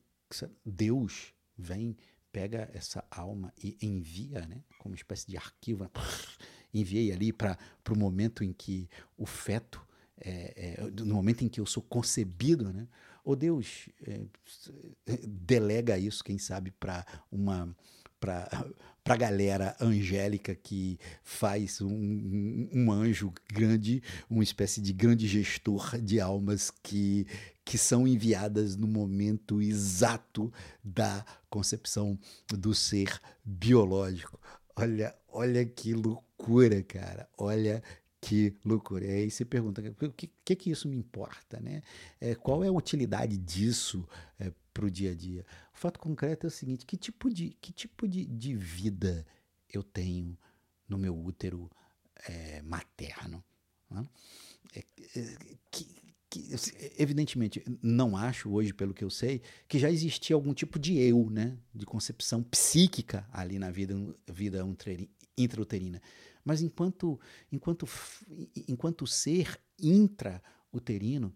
Deus 0.66 1.34
vem 1.58 1.96
pega 2.32 2.70
essa 2.74 3.04
alma 3.10 3.54
e 3.64 3.78
envia, 3.82 4.46
né, 4.46 4.64
como 4.78 4.94
uma 4.94 4.98
espécie 4.98 5.28
de 5.28 5.38
arquivo, 5.38 5.84
né, 5.84 5.90
enviei 6.74 7.12
ali 7.12 7.34
para 7.34 7.58
o 7.90 7.98
momento 7.98 8.44
em 8.44 8.54
que 8.54 8.90
o 9.18 9.26
feto, 9.26 9.86
é, 10.20 10.78
é, 10.78 11.04
no 11.04 11.16
momento 11.16 11.44
em 11.44 11.50
que 11.50 11.60
eu 11.60 11.66
sou 11.66 11.82
concebido, 11.84 12.72
né, 12.72 12.88
ou 13.24 13.36
Deus 13.36 13.90
é, 14.08 14.22
delega 15.28 15.98
isso, 15.98 16.24
quem 16.24 16.38
sabe, 16.38 16.72
para 16.72 17.06
uma 17.32 17.76
para 18.20 18.50
a 19.06 19.16
galera 19.16 19.76
angélica 19.80 20.54
que 20.54 21.00
faz 21.24 21.82
um, 21.82 22.70
um, 22.72 22.92
anjo 22.92 23.34
grande, 23.52 24.04
uma 24.30 24.44
espécie 24.44 24.82
de 24.82 24.94
grande 24.94 25.28
gestor 25.28 26.00
de 26.00 26.20
almas 26.20 26.72
que, 26.84 27.26
que 27.66 27.78
são 27.78 28.08
enviadas 28.08 28.76
no 28.76 28.88
momento 28.88 29.62
exato 29.62 30.54
da 30.84 31.26
concepção 31.50 32.20
do 32.50 32.76
ser 32.76 33.20
biológico. 33.44 34.40
Olha, 34.76 35.16
olha 35.28 35.66
que 35.66 35.94
loucura, 35.94 36.84
cara. 36.84 37.28
Olha 37.38 37.82
que 38.22 38.54
loucura. 38.64 39.06
E 39.06 39.12
aí 39.12 39.32
você 39.32 39.44
pergunta, 39.44 39.82
o 39.82 40.12
que, 40.12 40.30
que, 40.46 40.56
que 40.56 40.72
isso 40.72 40.88
me 40.88 40.98
importa? 40.98 41.60
Né? 41.60 41.82
É, 42.20 42.36
qual 42.36 42.64
é 42.64 42.68
a 42.68 42.72
utilidade 42.72 43.38
disso 43.38 44.08
é, 44.40 44.52
para 44.80 44.86
o 44.86 44.92
dia 44.92 45.12
a 45.12 45.16
dia? 45.16 45.46
O 45.74 45.78
fato 45.78 46.00
concreto 46.00 46.48
é 46.48 46.48
o 46.48 46.52
seguinte: 46.52 46.86
que 46.86 46.96
tipo 46.96 47.30
de, 47.30 47.50
que 47.60 47.74
tipo 47.74 48.08
de, 48.08 48.26
de 48.26 48.56
vida 48.56 49.28
eu 49.70 49.84
tenho 49.84 50.38
no 50.88 50.98
meu 50.98 51.18
útero 51.18 51.70
é, 52.26 52.62
materno? 52.62 53.44
Né? 53.92 54.08
É, 54.74 54.80
é, 54.80 55.38
que, 55.70 55.86
que, 56.30 56.50
evidentemente, 56.98 57.62
não 57.82 58.16
acho 58.16 58.50
hoje, 58.50 58.74
pelo 58.74 58.94
que 58.94 59.04
eu 59.04 59.10
sei, 59.10 59.42
que 59.68 59.78
já 59.78 59.92
existia 59.92 60.34
algum 60.34 60.54
tipo 60.54 60.80
de 60.80 60.98
eu, 60.98 61.30
né? 61.30 61.58
de 61.76 61.86
concepção 61.86 62.42
psíquica 62.42 63.28
ali 63.34 63.60
na 63.60 63.70
vida, 63.70 63.94
vida 64.28 64.66
intrauterina. 65.38 66.02
Mas 66.46 66.62
enquanto, 66.62 67.20
enquanto, 67.52 67.86
enquanto 68.66 69.06
ser 69.06 69.60
intrauterino, 69.78 71.36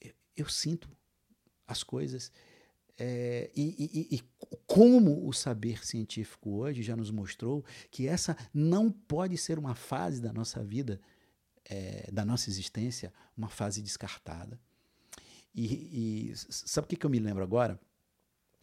eu, 0.00 0.12
eu 0.36 0.48
sinto 0.48 0.88
as 1.66 1.82
coisas. 1.82 2.30
É, 2.96 3.50
e, 3.56 4.10
e, 4.12 4.16
e, 4.16 4.22
como 4.66 5.26
o 5.26 5.32
saber 5.32 5.84
científico 5.84 6.50
hoje 6.50 6.82
já 6.82 6.94
nos 6.94 7.10
mostrou 7.10 7.64
que 7.90 8.06
essa 8.06 8.36
não 8.52 8.90
pode 8.90 9.36
ser 9.36 9.58
uma 9.58 9.74
fase 9.74 10.20
da 10.22 10.32
nossa 10.32 10.62
vida, 10.62 11.00
é, 11.64 12.08
da 12.12 12.24
nossa 12.24 12.48
existência, 12.48 13.12
uma 13.36 13.48
fase 13.48 13.82
descartada. 13.82 14.60
E, 15.54 16.30
e 16.30 16.32
sabe 16.36 16.84
o 16.84 16.88
que, 16.88 16.96
que 16.96 17.06
eu 17.06 17.10
me 17.10 17.18
lembro 17.18 17.42
agora? 17.42 17.80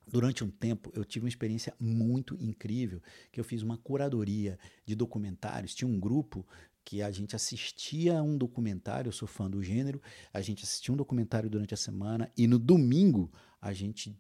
Durante 0.08 0.44
um 0.44 0.50
tempo, 0.50 0.92
eu 0.94 1.06
tive 1.06 1.26
uma 1.26 1.30
experiência 1.30 1.74
muito 1.80 2.36
incrível, 2.42 3.02
que 3.32 3.40
eu 3.40 3.44
fiz 3.44 3.62
uma 3.62 3.78
curadoria 3.78 4.60
de 4.86 4.96
documentários. 4.96 5.76
Tinha 5.76 5.88
um 5.88 6.00
grupo 6.00 6.46
que 6.84 7.02
a 7.02 7.12
gente 7.12 7.36
assistia 7.36 8.22
um 8.22 8.38
documentário, 8.38 9.10
eu 9.10 9.14
sou 9.14 9.28
fã 9.28 9.50
do 9.50 9.62
gênero, 9.62 10.02
a 10.34 10.42
gente 10.42 10.64
assistia 10.64 10.94
um 10.94 10.98
documentário 10.98 11.50
durante 11.50 11.74
a 11.74 11.78
semana 11.78 12.32
e 12.38 12.48
no 12.48 12.58
domingo 12.58 13.32
a 13.62 13.72
gente 13.74 14.18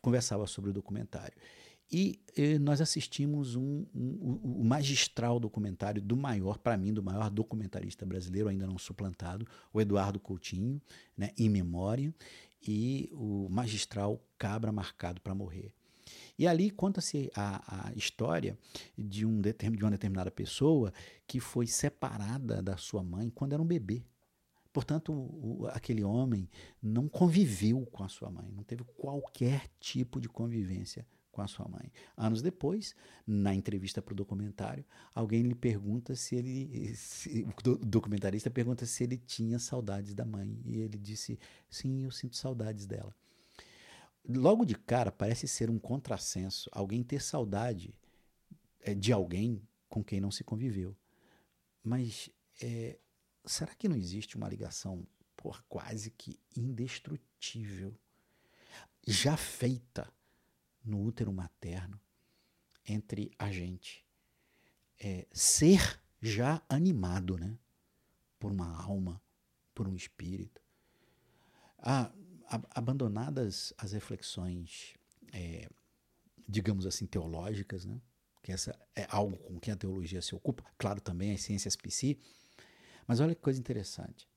conversava 0.00 0.46
sobre 0.46 0.70
o 0.70 0.72
documentário. 0.72 1.36
E, 1.90 2.20
e 2.36 2.58
nós 2.58 2.80
assistimos 2.80 3.54
um, 3.54 3.86
um, 3.94 4.40
um, 4.42 4.64
magistral 4.64 5.38
documentário 5.38 6.02
do 6.02 6.16
maior, 6.16 6.58
para 6.58 6.76
mim, 6.76 6.92
do 6.92 7.02
maior 7.02 7.30
documentarista 7.30 8.04
brasileiro, 8.04 8.48
ainda 8.48 8.66
não 8.66 8.76
suplantado, 8.76 9.46
o 9.72 9.80
Eduardo 9.80 10.18
Coutinho, 10.18 10.82
né, 11.16 11.30
em 11.38 11.48
memória, 11.48 12.12
e 12.66 13.08
o 13.12 13.48
magistral 13.48 14.20
Cabra 14.36 14.72
Marcado 14.72 15.20
para 15.20 15.34
Morrer. 15.34 15.72
E 16.38 16.46
ali 16.46 16.70
conta-se 16.70 17.30
a, 17.34 17.88
a, 17.88 17.92
história 17.94 18.58
de, 18.96 19.24
um, 19.26 19.40
de 19.40 19.84
uma 19.84 19.90
determinada 19.90 20.30
pessoa 20.30 20.92
que 21.26 21.40
foi 21.40 21.66
separada 21.66 22.62
da 22.62 22.76
sua 22.76 23.02
mãe 23.02 23.30
quando 23.30 23.52
era 23.52 23.62
um 23.62 23.66
bebê. 23.66 24.04
Portanto, 24.72 25.12
o, 25.12 25.66
aquele 25.68 26.04
homem 26.04 26.48
não 26.82 27.08
conviveu 27.08 27.86
com 27.86 28.04
a 28.04 28.08
sua 28.08 28.30
mãe, 28.30 28.52
não 28.52 28.62
teve 28.62 28.84
qualquer 28.84 29.68
tipo 29.80 30.20
de 30.20 30.28
convivência 30.28 31.06
com 31.36 31.42
a 31.42 31.46
sua 31.46 31.68
mãe. 31.68 31.92
Anos 32.16 32.40
depois, 32.40 32.94
na 33.26 33.54
entrevista 33.54 34.00
para 34.00 34.12
o 34.12 34.16
documentário, 34.16 34.84
alguém 35.14 35.42
lhe 35.42 35.54
pergunta 35.54 36.14
se 36.14 36.34
ele. 36.34 36.94
Se, 36.94 37.46
o 37.46 37.76
documentarista 37.76 38.50
pergunta 38.50 38.86
se 38.86 39.04
ele 39.04 39.18
tinha 39.18 39.58
saudades 39.58 40.14
da 40.14 40.24
mãe. 40.24 40.58
E 40.64 40.78
ele 40.78 40.96
disse: 40.96 41.38
Sim, 41.68 42.04
eu 42.04 42.10
sinto 42.10 42.36
saudades 42.36 42.86
dela. 42.86 43.14
Logo 44.28 44.64
de 44.64 44.74
cara, 44.74 45.12
parece 45.12 45.46
ser 45.46 45.70
um 45.70 45.78
contrassenso 45.78 46.68
alguém 46.72 47.02
ter 47.02 47.22
saudade 47.22 47.94
é, 48.80 48.94
de 48.94 49.12
alguém 49.12 49.62
com 49.88 50.02
quem 50.02 50.20
não 50.20 50.30
se 50.30 50.42
conviveu. 50.42 50.96
Mas 51.82 52.28
é, 52.60 52.98
será 53.44 53.74
que 53.74 53.88
não 53.88 53.96
existe 53.96 54.36
uma 54.36 54.48
ligação 54.48 55.06
por 55.36 55.62
quase 55.68 56.10
que 56.10 56.40
indestrutível? 56.56 57.96
já 59.06 59.36
feita 59.36 60.12
no 60.84 61.02
útero 61.02 61.32
materno 61.32 62.00
entre 62.84 63.30
a 63.38 63.50
gente. 63.52 64.04
É, 64.98 65.26
ser 65.32 66.00
já 66.20 66.62
animado, 66.68 67.38
né? 67.38 67.56
Por 68.38 68.50
uma 68.50 68.82
alma, 68.82 69.22
por 69.74 69.86
um 69.86 69.94
espírito. 69.94 70.60
Ah, 71.78 72.10
abandonadas 72.70 73.72
as 73.76 73.92
reflexões, 73.92 74.94
é, 75.32 75.68
digamos 76.48 76.86
assim, 76.86 77.06
teológicas, 77.06 77.84
né? 77.84 78.00
que 78.46 78.52
essa 78.52 78.78
é 78.94 79.04
algo 79.10 79.36
com 79.38 79.58
que 79.58 79.72
a 79.72 79.76
teologia 79.76 80.22
se 80.22 80.32
ocupa, 80.32 80.62
claro, 80.78 81.00
também 81.00 81.32
as 81.32 81.42
ciências 81.42 81.74
psi, 81.74 82.16
mas 83.04 83.18
olha 83.18 83.34
que 83.34 83.40
coisa 83.40 83.58
interessante. 83.58 84.28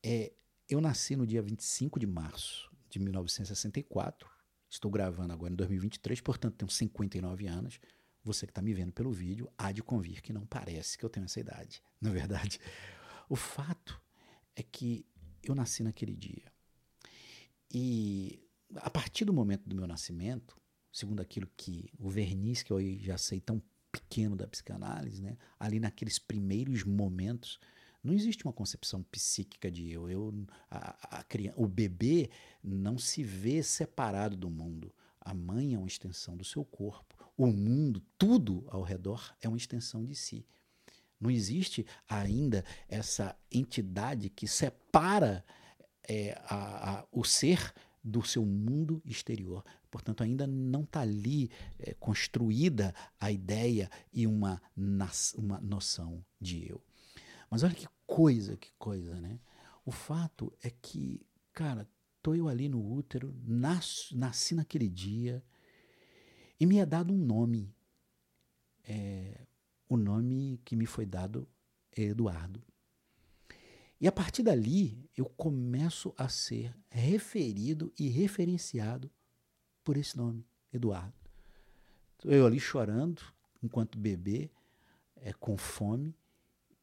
É, 0.00 0.32
eu 0.68 0.80
nasci 0.80 1.16
no 1.16 1.26
dia 1.26 1.42
25 1.42 1.98
de 1.98 2.06
março 2.06 2.70
de 2.88 3.00
1964, 3.00 4.30
estou 4.70 4.88
gravando 4.88 5.32
agora 5.32 5.52
em 5.52 5.56
2023, 5.56 6.20
portanto 6.20 6.54
tenho 6.58 6.70
59 6.70 7.48
anos. 7.48 7.80
Você 8.22 8.46
que 8.46 8.52
está 8.52 8.62
me 8.62 8.72
vendo 8.72 8.92
pelo 8.92 9.10
vídeo 9.10 9.50
há 9.58 9.72
de 9.72 9.82
convir 9.82 10.22
que 10.22 10.32
não 10.32 10.46
parece 10.46 10.96
que 10.96 11.04
eu 11.04 11.10
tenho 11.10 11.24
essa 11.24 11.40
idade, 11.40 11.82
na 12.00 12.10
é 12.10 12.12
verdade. 12.12 12.60
O 13.28 13.34
fato 13.34 14.00
é 14.54 14.62
que 14.62 15.04
eu 15.42 15.56
nasci 15.56 15.82
naquele 15.82 16.14
dia. 16.14 16.52
E 17.70 18.40
a 18.76 18.90
partir 18.90 19.24
do 19.24 19.32
momento 19.32 19.68
do 19.68 19.74
meu 19.76 19.86
nascimento, 19.86 20.56
segundo 20.92 21.20
aquilo 21.20 21.48
que 21.56 21.90
o 21.98 22.08
verniz 22.08 22.62
que 22.62 22.72
eu 22.72 22.80
já 22.98 23.18
sei 23.18 23.40
tão 23.40 23.62
pequeno 23.90 24.36
da 24.36 24.46
psicanálise, 24.46 25.22
né, 25.22 25.36
ali 25.58 25.80
naqueles 25.80 26.18
primeiros 26.18 26.84
momentos, 26.84 27.58
não 28.02 28.12
existe 28.14 28.44
uma 28.44 28.52
concepção 28.52 29.02
psíquica 29.02 29.70
de 29.70 29.90
eu. 29.90 30.08
eu 30.08 30.46
a, 30.70 31.18
a 31.18 31.24
criança, 31.24 31.60
o 31.60 31.66
bebê 31.66 32.30
não 32.62 32.98
se 32.98 33.22
vê 33.22 33.62
separado 33.62 34.36
do 34.36 34.48
mundo. 34.48 34.94
A 35.20 35.34
mãe 35.34 35.74
é 35.74 35.78
uma 35.78 35.88
extensão 35.88 36.36
do 36.36 36.44
seu 36.44 36.64
corpo. 36.64 37.16
O 37.36 37.46
mundo, 37.48 38.02
tudo 38.16 38.66
ao 38.68 38.82
redor, 38.82 39.34
é 39.40 39.48
uma 39.48 39.58
extensão 39.58 40.04
de 40.04 40.14
si. 40.14 40.46
Não 41.20 41.30
existe 41.30 41.84
ainda 42.08 42.64
essa 42.88 43.36
entidade 43.50 44.30
que 44.30 44.46
separa 44.46 45.44
é, 46.08 46.40
a, 46.46 47.00
a, 47.00 47.06
o 47.12 47.22
ser 47.22 47.72
do 48.02 48.24
seu 48.24 48.44
mundo 48.44 49.02
exterior. 49.04 49.62
Portanto, 49.90 50.22
ainda 50.22 50.46
não 50.46 50.82
está 50.82 51.00
ali 51.00 51.50
é, 51.78 51.94
construída 51.94 52.94
a 53.20 53.30
ideia 53.30 53.90
e 54.12 54.26
uma, 54.26 54.60
uma 55.36 55.60
noção 55.60 56.24
de 56.40 56.68
eu. 56.68 56.82
Mas 57.50 57.62
olha 57.62 57.74
que 57.74 57.86
coisa, 58.06 58.56
que 58.56 58.72
coisa, 58.78 59.20
né? 59.20 59.38
O 59.84 59.90
fato 59.90 60.52
é 60.62 60.70
que, 60.70 61.20
cara, 61.52 61.88
tô 62.22 62.34
eu 62.34 62.48
ali 62.48 62.68
no 62.68 62.92
útero, 62.92 63.34
nasci, 63.46 64.14
nasci 64.16 64.54
naquele 64.54 64.88
dia 64.88 65.42
e 66.60 66.66
me 66.66 66.78
é 66.78 66.86
dado 66.86 67.12
um 67.12 67.18
nome. 67.18 67.74
É, 68.84 69.46
o 69.88 69.96
nome 69.96 70.60
que 70.64 70.76
me 70.76 70.86
foi 70.86 71.06
dado 71.06 71.48
é 71.96 72.02
Eduardo. 72.02 72.62
E 74.00 74.06
a 74.06 74.12
partir 74.12 74.44
dali, 74.44 75.10
eu 75.16 75.26
começo 75.26 76.14
a 76.16 76.28
ser 76.28 76.72
referido 76.88 77.92
e 77.98 78.08
referenciado 78.08 79.10
por 79.82 79.96
esse 79.96 80.16
nome, 80.16 80.46
Eduardo. 80.72 81.14
Eu 82.24 82.46
ali 82.46 82.60
chorando, 82.60 83.22
enquanto 83.60 83.98
bebê, 83.98 84.50
é, 85.16 85.32
com 85.32 85.56
fome, 85.56 86.14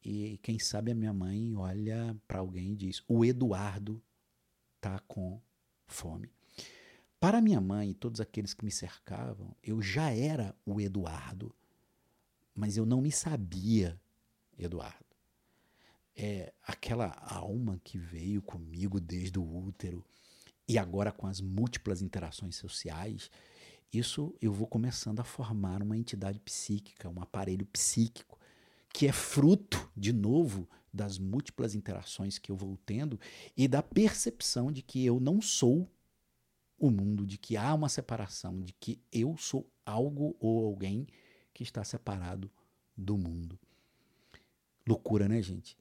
e 0.04 0.38
quem 0.42 0.58
sabe 0.58 0.92
a 0.92 0.94
minha 0.94 1.12
mãe 1.12 1.56
olha 1.56 2.14
para 2.28 2.40
alguém 2.40 2.72
e 2.72 2.76
diz: 2.76 3.02
O 3.08 3.24
Eduardo 3.24 4.02
tá 4.78 4.98
com 5.00 5.40
fome. 5.86 6.30
Para 7.18 7.40
minha 7.40 7.62
mãe 7.62 7.90
e 7.90 7.94
todos 7.94 8.20
aqueles 8.20 8.52
que 8.52 8.64
me 8.64 8.70
cercavam, 8.70 9.56
eu 9.62 9.80
já 9.80 10.10
era 10.10 10.54
o 10.66 10.78
Eduardo, 10.80 11.54
mas 12.54 12.76
eu 12.76 12.84
não 12.84 13.00
me 13.00 13.10
sabia 13.10 13.98
Eduardo 14.58 15.05
é, 16.16 16.52
aquela 16.62 17.08
alma 17.20 17.78
que 17.84 17.98
veio 17.98 18.40
comigo 18.40 18.98
desde 18.98 19.38
o 19.38 19.66
útero 19.66 20.04
e 20.66 20.78
agora 20.78 21.12
com 21.12 21.26
as 21.26 21.40
múltiplas 21.40 22.00
interações 22.00 22.56
sociais, 22.56 23.30
isso 23.92 24.34
eu 24.40 24.52
vou 24.52 24.66
começando 24.66 25.20
a 25.20 25.24
formar 25.24 25.82
uma 25.82 25.96
entidade 25.96 26.40
psíquica, 26.40 27.08
um 27.08 27.20
aparelho 27.20 27.66
psíquico, 27.66 28.38
que 28.92 29.06
é 29.06 29.12
fruto, 29.12 29.90
de 29.96 30.12
novo, 30.12 30.68
das 30.92 31.18
múltiplas 31.18 31.74
interações 31.74 32.38
que 32.38 32.50
eu 32.50 32.56
vou 32.56 32.78
tendo 32.86 33.20
e 33.56 33.68
da 33.68 33.82
percepção 33.82 34.72
de 34.72 34.82
que 34.82 35.04
eu 35.04 35.20
não 35.20 35.40
sou 35.42 35.88
o 36.78 36.90
mundo, 36.90 37.26
de 37.26 37.36
que 37.36 37.56
há 37.56 37.72
uma 37.74 37.88
separação, 37.88 38.60
de 38.62 38.72
que 38.72 38.98
eu 39.12 39.36
sou 39.36 39.70
algo 39.84 40.34
ou 40.40 40.66
alguém 40.66 41.06
que 41.52 41.62
está 41.62 41.84
separado 41.84 42.50
do 42.96 43.16
mundo. 43.16 43.58
Loucura, 44.86 45.28
né, 45.28 45.42
gente? 45.42 45.76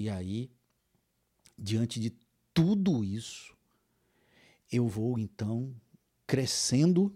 E 0.00 0.08
aí, 0.08 0.50
diante 1.58 2.00
de 2.00 2.16
tudo 2.54 3.04
isso, 3.04 3.54
eu 4.72 4.88
vou 4.88 5.18
então 5.18 5.76
crescendo 6.26 7.14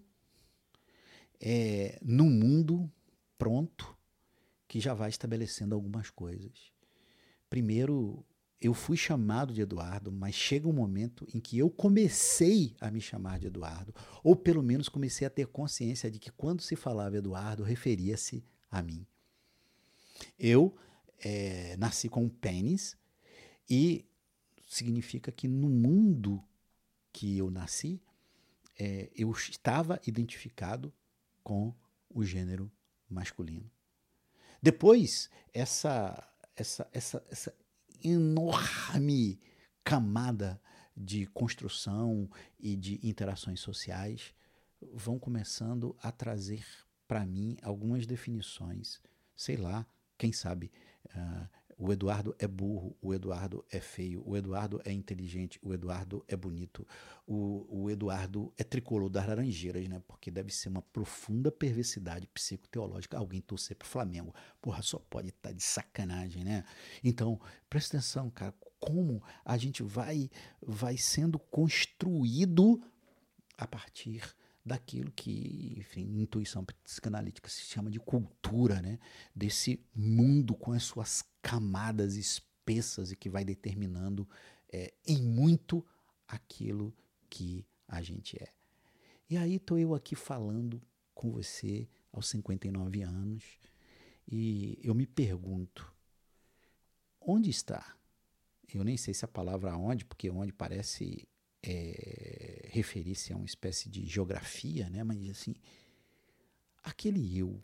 é, 1.41 1.99
no 2.03 2.27
mundo 2.27 2.93
pronto 3.39 3.97
que 4.69 4.81
já 4.81 4.93
vai 4.93 5.09
estabelecendo 5.09 5.75
algumas 5.75 6.11
coisas. 6.11 6.71
Primeiro, 7.49 8.23
eu 8.61 8.75
fui 8.75 8.99
chamado 8.99 9.55
de 9.55 9.63
Eduardo, 9.63 10.13
mas 10.13 10.35
chega 10.35 10.69
um 10.69 10.73
momento 10.73 11.27
em 11.33 11.41
que 11.41 11.57
eu 11.57 11.71
comecei 11.71 12.77
a 12.83 12.91
me 12.91 13.01
chamar 13.01 13.39
de 13.39 13.47
Eduardo, 13.47 13.95
ou 14.23 14.37
pelo 14.37 14.63
menos 14.63 14.91
comecei 14.91 15.27
a 15.27 15.31
ter 15.31 15.47
consciência 15.47 16.11
de 16.11 16.19
que 16.19 16.31
quando 16.31 16.61
se 16.61 16.77
falava 16.77 17.17
Eduardo, 17.17 17.63
referia-se 17.63 18.45
a 18.71 18.83
mim. 18.83 19.07
Eu 20.39 20.77
é, 21.25 21.77
nasci 21.79 22.09
com 22.09 22.25
um 22.25 22.29
pênis 22.29 22.97
e 23.69 24.05
significa 24.67 25.33
que 25.33 25.49
no 25.49 25.71
mundo 25.71 26.45
que 27.13 27.39
eu 27.39 27.51
nasci, 27.51 28.03
é, 28.79 29.11
eu 29.15 29.31
estava 29.31 30.01
identificado 30.07 30.93
com 31.43 31.75
o 32.11 32.25
gênero 32.25 32.71
masculino. 33.09 33.71
Depois, 34.61 35.31
essa, 35.53 36.29
essa, 36.57 36.89
essa, 36.93 37.25
essa 37.31 37.55
enorme 38.03 39.41
camada 39.83 40.61
de 40.97 41.27
construção 41.27 42.29
e 42.59 42.77
de 42.77 42.99
interações 43.07 43.61
sociais 43.61 44.35
vão 44.93 45.19
começando 45.19 45.97
a 46.03 46.11
trazer 46.11 46.67
para 47.07 47.25
mim 47.25 47.57
algumas 47.63 48.07
definições, 48.07 49.01
sei 49.37 49.57
lá, 49.57 49.87
quem 50.19 50.33
sabe 50.33 50.71
Uh, 51.07 51.49
o 51.77 51.93
Eduardo 51.93 52.35
é 52.39 52.47
burro, 52.47 52.97
o 53.03 53.13
Eduardo 53.13 53.65
é 53.71 53.81
feio, 53.81 54.23
o 54.25 54.37
Eduardo 54.37 54.81
é 54.85 54.93
inteligente, 54.93 55.59
o 55.63 55.75
Eduardo 55.75 56.25
é 56.29 56.37
bonito, 56.37 56.87
o, 57.27 57.67
o 57.69 57.91
Eduardo 57.91 58.53
é 58.57 58.63
tricolor 58.63 59.11
das 59.11 59.27
Laranjeiras, 59.27 59.87
né? 59.89 60.01
Porque 60.07 60.31
deve 60.31 60.53
ser 60.55 60.69
uma 60.69 60.83
profunda 60.83 61.51
perversidade 61.51 62.29
psicoteológica 62.29 63.19
alguém 63.19 63.41
torcer 63.41 63.77
pro 63.77 63.89
Flamengo. 63.89 64.33
Porra, 64.63 64.83
só 64.83 64.99
pode 64.99 65.29
estar 65.29 65.49
tá 65.49 65.55
de 65.55 65.63
sacanagem, 65.63 66.45
né? 66.45 66.65
Então, 67.03 67.41
presta 67.69 67.97
atenção, 67.97 68.31
cara, 68.31 68.55
como 68.79 69.23
a 69.45 69.57
gente 69.57 69.83
vai, 69.83 70.31
vai 70.63 70.97
sendo 70.97 71.39
construído 71.39 72.81
a 73.59 73.67
partir 73.67 74.23
daquilo 74.65 75.13
que, 75.13 75.75
enfim, 75.77 76.21
intuição 76.21 76.65
psicanalítica 76.65 77.49
se 77.49 77.63
chama 77.65 77.91
de 77.91 78.01
cultura, 78.01 78.81
né? 78.81 78.99
Desse 79.35 79.85
mundo 79.95 80.55
com 80.55 80.73
as 80.73 80.83
suas 80.85 81.23
camadas 81.43 82.17
espessas 82.17 83.13
e 83.13 83.17
que 83.17 83.29
vai 83.29 83.45
determinando 83.45 84.27
é, 84.73 84.95
em 85.07 85.23
muito 85.23 85.85
aquilo 86.27 86.95
que 87.29 87.67
a 87.87 88.01
gente 88.01 88.43
é. 88.43 88.53
E 89.29 89.37
aí 89.37 89.57
estou 89.57 89.79
eu 89.79 89.95
aqui 89.95 90.15
falando 90.15 90.81
com 91.15 91.31
você 91.31 91.89
aos 92.13 92.29
59 92.29 93.03
anos 93.03 93.59
e 94.27 94.79
eu 94.83 94.95
me 94.95 95.07
pergunto, 95.07 95.93
onde 97.21 97.51
está? 97.51 97.97
Eu 98.73 98.83
nem 98.83 98.97
sei 98.97 99.13
se 99.13 99.25
a 99.25 99.29
palavra 99.29 99.77
onde, 99.77 100.05
porque 100.05 100.31
onde 100.31 100.53
parece 100.53 101.29
é, 101.67 102.69
referir-se 102.71 103.33
a 103.33 103.37
uma 103.37 103.47
espécie 103.47 103.89
de 103.89 104.05
geografia, 104.05 104.91
né? 104.91 105.03
mas 105.03 105.31
assim, 105.31 105.55
aquele 106.83 107.39
eu, 107.39 107.63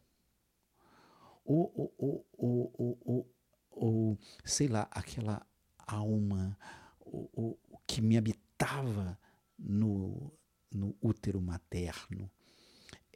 ou, 1.45 1.95
ou, 1.99 2.27
ou, 2.39 2.75
ou, 2.79 2.99
ou, 3.05 3.35
ou 3.71 4.19
sei 4.45 4.69
lá, 4.69 4.89
aquela 4.91 5.47
alma 5.87 6.57
o, 7.01 7.29
o, 7.35 7.79
que 7.87 8.01
me 8.01 8.17
habitava 8.17 9.19
no, 9.59 10.33
no 10.73 10.97
útero 11.03 11.41
materno, 11.41 12.31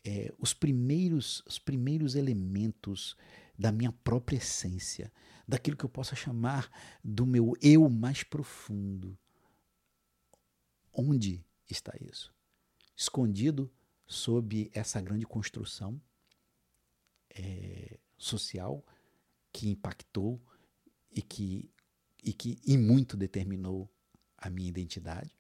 é, 0.05 0.33
os, 0.39 0.53
primeiros, 0.53 1.43
os 1.47 1.59
primeiros 1.59 2.15
elementos 2.15 3.17
da 3.59 3.73
minha 3.73 3.93
própria 3.93 4.37
essência, 4.37 5.11
daquilo 5.47 5.77
que 5.77 5.85
eu 5.85 5.89
possa 5.89 6.15
chamar 6.15 6.69
do 7.03 7.25
meu 7.25 7.55
eu 7.63 7.89
mais 7.89 8.23
profundo, 8.23 9.17
Onde 10.95 11.45
está 11.69 11.93
isso? 12.01 12.35
escondido 12.97 13.71
sob 14.07 14.71
essa 14.73 15.01
grande 15.01 15.27
construção 15.27 16.01
é, 17.31 17.99
social 18.17 18.85
que 19.53 19.69
impactou 19.69 20.41
e 21.11 21.23
que, 21.23 21.71
e 22.23 22.33
que 22.33 22.59
em 22.67 22.79
muito 22.79 23.17
determinou 23.17 23.91
a 24.37 24.51
minha 24.51 24.69
identidade. 24.69 25.37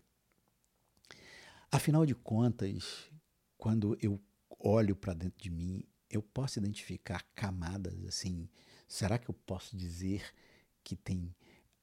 Afinal 1.70 2.06
de 2.06 2.14
contas, 2.14 3.10
quando 3.56 3.96
eu 4.00 4.20
olho 4.58 4.94
para 4.94 5.14
dentro 5.14 5.40
de 5.40 5.50
mim, 5.50 5.84
eu 6.08 6.22
posso 6.22 6.58
identificar 6.58 7.22
camadas 7.34 8.04
assim. 8.04 8.48
Será 8.86 9.18
que 9.18 9.28
eu 9.28 9.34
posso 9.34 9.76
dizer 9.76 10.32
que 10.82 10.94
tem 10.94 11.34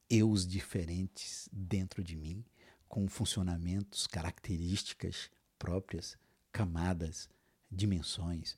eus 0.10 0.48
diferentes 0.48 1.50
dentro 1.52 2.04
de 2.04 2.16
mim, 2.16 2.46
com 2.92 3.08
funcionamentos, 3.08 4.06
características 4.06 5.32
próprias, 5.58 6.18
camadas, 6.52 7.30
dimensões? 7.72 8.58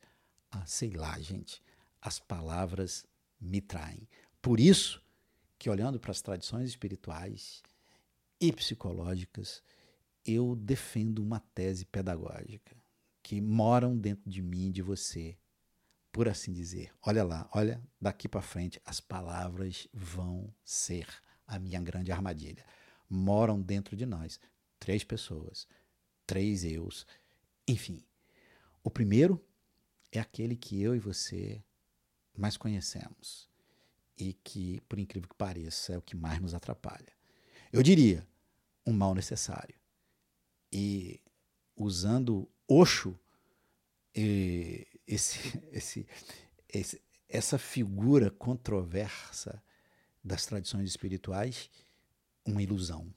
Ah, 0.50 0.66
sei 0.66 0.90
lá, 0.90 1.20
gente. 1.20 1.62
As 2.02 2.18
palavras 2.18 3.06
me 3.40 3.62
traem. 3.62 4.10
Por 4.42 4.60
isso 4.60 5.00
que, 5.60 5.70
olhando 5.70 6.00
para 6.00 6.10
as 6.10 6.20
tradições 6.20 6.68
espirituais 6.70 7.62
e 8.42 8.52
psicológicas, 8.52 9.62
eu 10.26 10.56
defendo 10.56 11.20
uma 11.20 11.40
tese 11.40 11.86
pedagógica 11.86 12.76
que 13.22 13.40
moram 13.40 13.96
dentro 13.96 14.28
de 14.28 14.42
mim 14.42 14.70
e 14.70 14.72
de 14.72 14.82
você, 14.82 15.38
por 16.12 16.28
assim 16.28 16.52
dizer. 16.52 16.92
Olha 17.04 17.24
lá, 17.24 17.48
olha, 17.54 17.80
daqui 18.02 18.28
para 18.28 18.42
frente 18.42 18.82
as 18.84 19.00
palavras 19.00 19.88
vão 19.94 20.52
ser 20.66 21.08
a 21.46 21.60
minha 21.60 21.80
grande 21.80 22.12
armadilha. 22.12 22.66
Moram 23.16 23.62
dentro 23.62 23.96
de 23.96 24.08
nós 24.08 24.40
três 24.80 25.04
pessoas, 25.04 25.68
três 26.26 26.64
eus, 26.64 27.06
enfim. 27.68 28.04
O 28.84 28.90
primeiro 28.90 29.40
é 30.12 30.20
aquele 30.20 30.56
que 30.56 30.82
eu 30.82 30.96
e 30.96 31.00
você 31.00 31.64
mais 32.36 32.58
conhecemos 32.58 33.48
e 34.18 34.34
que, 34.34 34.82
por 34.90 34.98
incrível 34.98 35.30
que 35.30 35.36
pareça, 35.36 35.94
é 35.94 35.98
o 35.98 36.02
que 36.02 36.16
mais 36.16 36.40
nos 36.42 36.56
atrapalha. 36.56 37.14
Eu 37.72 37.84
diria 37.84 38.28
um 38.84 38.92
mal 38.92 39.14
necessário. 39.14 39.76
E 40.72 41.22
usando 41.76 42.50
Osho, 42.68 43.18
esse, 44.16 45.62
esse, 45.72 46.08
esse, 46.68 47.02
essa 47.30 47.60
figura 47.60 48.32
controversa 48.32 49.64
das 50.24 50.48
tradições 50.48 50.90
espirituais, 50.90 51.70
uma 52.46 52.62
ilusão. 52.62 53.14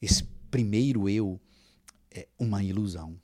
Esse 0.00 0.24
primeiro 0.50 1.08
eu 1.08 1.40
é 2.10 2.28
uma 2.38 2.62
ilusão. 2.62 3.20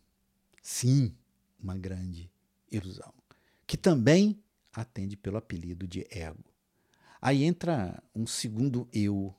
Sim, 0.63 1.15
uma 1.59 1.77
grande 1.77 2.31
ilusão. 2.71 3.13
Que 3.67 3.77
também 3.77 4.43
atende 4.73 5.17
pelo 5.17 5.37
apelido 5.37 5.87
de 5.87 6.07
ego. 6.11 6.45
Aí 7.21 7.43
entra 7.43 8.03
um 8.15 8.27
segundo 8.27 8.89
eu, 8.93 9.35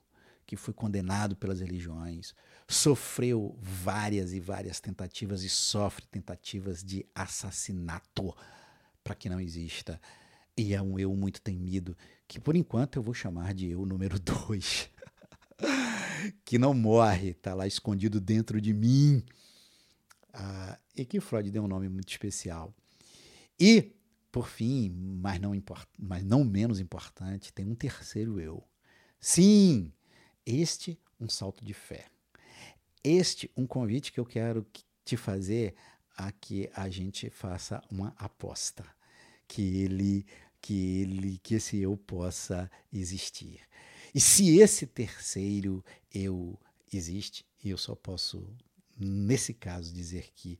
que 0.46 0.56
foi 0.56 0.74
condenado 0.74 1.36
pelas 1.36 1.62
religiões, 1.62 2.34
sofreu 2.68 3.58
várias 3.62 4.34
e 4.34 4.40
várias 4.40 4.80
tentativas 4.80 5.44
e 5.44 5.50
sofre 5.50 6.06
tentativas 6.08 6.84
de 6.84 7.06
assassinato 7.16 8.36
para 9.04 9.16
que 9.16 9.30
não 9.30 9.40
exista. 9.40 10.00
E 10.58 10.74
é 10.74 10.82
um 10.82 11.00
eu 11.00 11.16
muito 11.16 11.42
temido, 11.42 11.96
que 12.28 12.40
por 12.40 12.56
enquanto 12.56 12.98
eu 12.98 13.04
vou 13.04 13.14
chamar 13.14 13.54
de 13.54 13.70
eu 13.70 13.86
número 13.86 14.20
dois, 14.20 14.90
que 16.46 16.58
não 16.58 16.74
morre, 16.74 17.30
está 17.30 17.54
lá 17.54 17.68
escondido 17.68 18.20
dentro 18.20 18.60
de 18.62 18.74
mim. 18.74 19.24
Ah, 20.34 20.78
e 20.96 21.06
que 21.06 21.20
Freud 21.20 21.50
deu 21.52 21.64
um 21.64 21.68
nome 21.68 21.90
muito 21.90 22.10
especial. 22.10 22.74
E 23.60 23.96
por 24.32 24.48
fim, 24.48 24.90
mas 24.90 25.40
não, 25.40 25.52
mas 25.98 26.24
não 26.24 26.44
menos 26.44 26.80
importante, 26.80 27.52
tem 27.52 27.66
um 27.66 27.76
terceiro 27.76 28.40
eu. 28.40 28.64
Sim, 29.20 29.92
este 30.46 31.00
um 31.20 31.28
salto 31.28 31.64
de 31.66 31.74
fé. 31.74 32.06
Este 33.04 33.50
um 33.56 33.66
convite 33.66 34.12
que 34.12 34.20
eu 34.20 34.26
quero 34.26 34.66
te 35.04 35.18
fazer 35.18 35.76
a 36.16 36.32
que 36.32 36.70
a 36.74 36.90
gente 36.90 37.30
faça 37.30 37.82
uma 37.90 38.14
aposta, 38.18 38.86
que 39.48 39.62
ele 39.84 40.26
que 40.62 41.02
ele 41.02 41.38
que 41.38 41.56
esse 41.56 41.78
eu 41.78 41.96
possa 41.96 42.70
existir. 42.92 43.62
E 44.14 44.20
se 44.20 44.60
esse 44.60 44.86
terceiro 44.88 45.84
eu 46.14 46.60
existe, 46.92 47.46
eu 47.64 47.78
só 47.78 47.96
posso 47.96 48.46
nesse 48.98 49.54
caso 49.54 49.94
dizer 49.94 50.30
que 50.36 50.60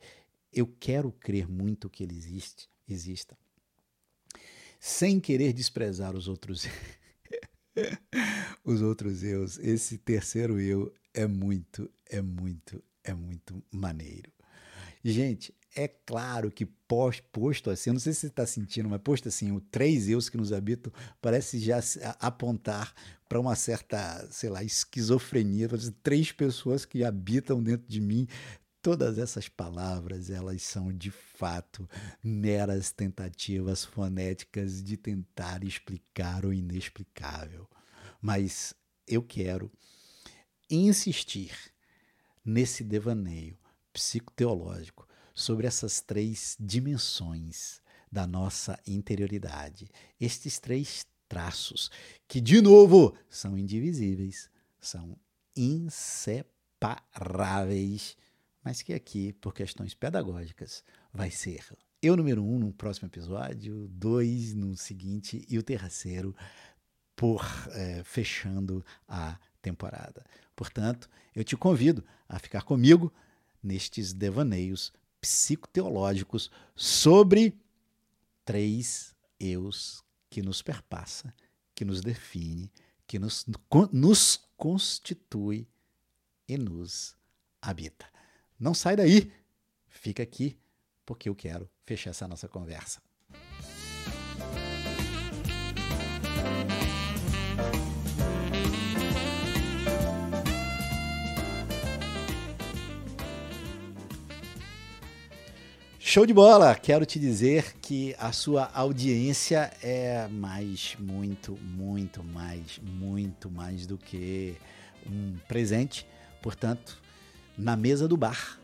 eu 0.52 0.68
quero 0.80 1.12
crer 1.12 1.48
muito 1.48 1.90
que 1.90 2.04
ele 2.04 2.16
existe, 2.16 2.70
exista 2.88 3.38
sem 4.80 5.20
querer 5.20 5.52
desprezar 5.52 6.16
os 6.16 6.28
outros 6.28 6.66
os 8.64 8.82
outros 8.82 9.24
eus. 9.24 9.58
Esse 9.60 9.98
terceiro 9.98 10.60
eu 10.60 10.94
é 11.14 11.28
muito, 11.28 11.92
é 12.06 12.22
muito, 12.22 12.82
é 13.04 13.14
muito 13.14 13.62
maneiro. 13.72 14.32
Gente, 15.04 15.54
é 15.76 15.88
claro 15.88 16.52
que 16.52 16.66
posto 16.66 17.70
assim, 17.70 17.92
eu 17.92 17.94
não 17.94 18.00
sei 18.00 18.14
se 18.14 18.22
você 18.22 18.28
está 18.28 18.46
sentindo, 18.46 18.90
mas 18.90 19.02
posto 19.02 19.28
assim, 19.28 19.52
o 19.52 19.62
três 19.62 20.10
eus 20.10 20.28
que 20.28 20.38
nos 20.38 20.52
habitam 20.52 20.92
parece 21.22 21.60
já 21.60 21.80
apontar 22.20 22.94
para 23.28 23.40
uma 23.40 23.56
certa, 23.56 24.28
sei 24.32 24.50
lá, 24.50 24.64
esquizofrenia, 24.64 25.70
três 26.02 26.32
pessoas 26.32 26.84
que 26.84 27.04
habitam 27.04 27.62
dentro 27.62 27.88
de 27.88 28.02
mim 28.02 28.28
Todas 28.82 29.18
essas 29.18 29.50
palavras, 29.50 30.30
elas 30.30 30.62
são 30.62 30.90
de 30.94 31.12
fato 31.12 31.88
meras 32.24 32.94
tentativas 32.94 33.84
fonéticas 33.84 34.82
de 34.82 34.96
tentar 34.96 35.66
explicar 35.66 36.46
o 36.46 36.54
inexplicável. 36.54 37.68
Mas 38.22 38.74
eu 39.06 39.22
quero 39.22 39.70
insistir 40.70 41.52
nesse 42.44 42.82
devaneio 42.82 43.58
psicoteológico 43.94 45.08
sobre 45.34 45.68
essas 45.68 46.02
três 46.02 46.58
dimensões 46.60 47.82
da 48.12 48.26
nossa 48.26 48.80
interioridade, 48.88 49.88
estes 50.20 50.58
três 50.60 51.06
traços 51.28 51.92
que, 52.28 52.42
de 52.42 52.60
novo, 52.62 53.16
são 53.30 53.56
indivisíveis, 53.58 54.50
são 54.80 55.16
inseparáveis 55.56 58.18
mas 58.64 58.82
que 58.82 58.94
aqui, 58.94 59.34
por 59.34 59.54
questões 59.54 59.94
pedagógicas, 59.94 60.84
vai 61.14 61.32
ser 61.32 61.66
eu 62.02 62.16
número 62.16 62.44
um 62.44 62.60
no 62.60 62.72
próximo 62.72 63.08
episódio, 63.08 63.88
dois 63.90 64.54
no 64.54 64.76
seguinte 64.78 65.46
e 65.50 65.58
o 65.58 65.64
terceiro 65.64 66.34
por 67.14 67.46
é, 67.72 68.02
fechando 68.06 68.86
a 69.06 69.38
temporada. 69.62 70.26
Portanto, 70.56 71.10
eu 71.36 71.44
te 71.44 71.58
convido 71.58 72.06
a 72.28 72.40
ficar 72.40 72.62
comigo 72.62 73.12
nestes 73.62 74.14
devaneios 74.14 74.94
psicoteológicos 75.22 76.50
sobre 76.76 77.60
três 78.46 79.16
eus 79.40 80.04
que 80.30 80.42
nos 80.42 80.62
perpassa, 80.62 81.34
que 81.76 81.84
nos 81.84 82.02
define, 82.02 82.72
que 83.08 83.20
nos, 83.20 83.46
nos 83.92 84.38
constitui 84.56 85.68
e 86.48 86.58
nos 86.58 87.16
habita. 87.62 88.08
Não 88.60 88.74
sai 88.74 88.96
daí, 88.96 89.32
fica 89.88 90.24
aqui, 90.24 90.58
porque 91.06 91.30
eu 91.30 91.36
quero 91.36 91.70
fechar 91.86 92.12
essa 92.12 92.28
nossa 92.28 92.48
conversa. 92.48 93.02
Show 106.12 106.26
de 106.26 106.34
bola! 106.34 106.74
Quero 106.74 107.06
te 107.06 107.20
dizer 107.20 107.76
que 107.80 108.16
a 108.18 108.32
sua 108.32 108.72
audiência 108.74 109.72
é 109.80 110.28
mais, 110.28 110.96
muito, 110.98 111.56
muito 111.58 112.24
mais, 112.24 112.80
muito 112.80 113.52
mais 113.52 113.86
do 113.86 113.96
que 113.96 114.58
um 115.06 115.38
presente. 115.48 116.08
Portanto, 116.42 117.00
na 117.56 117.76
mesa 117.76 118.08
do 118.08 118.18
bar, 118.18 118.60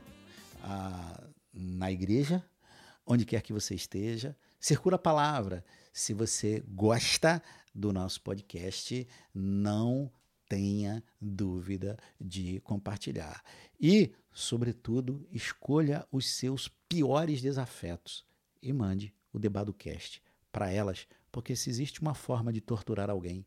na 1.53 1.91
igreja, 1.91 2.43
onde 3.05 3.25
quer 3.25 3.43
que 3.43 3.53
você 3.53 3.75
esteja. 3.75 4.35
Circula 4.59 4.95
a 4.95 4.97
palavra. 4.97 5.63
Se 5.93 6.15
você 6.15 6.63
gosta 6.67 7.39
do 7.75 7.93
nosso 7.93 8.21
podcast, 8.21 9.07
não 9.31 10.11
tenha 10.47 11.03
dúvida 11.19 11.97
de 12.19 12.59
compartilhar. 12.61 13.43
E, 13.79 14.13
sobretudo, 14.31 15.27
escolha 15.31 16.07
os 16.11 16.27
seus 16.27 16.67
piores 16.89 17.41
desafetos 17.41 18.25
e 18.61 18.71
mande 18.71 19.13
o 19.31 19.39
DebadoCast 19.39 20.21
para 20.51 20.71
elas, 20.71 21.07
porque 21.31 21.55
se 21.55 21.69
existe 21.69 22.01
uma 22.01 22.13
forma 22.13 22.53
de 22.53 22.61
torturar 22.61 23.09
alguém, 23.09 23.45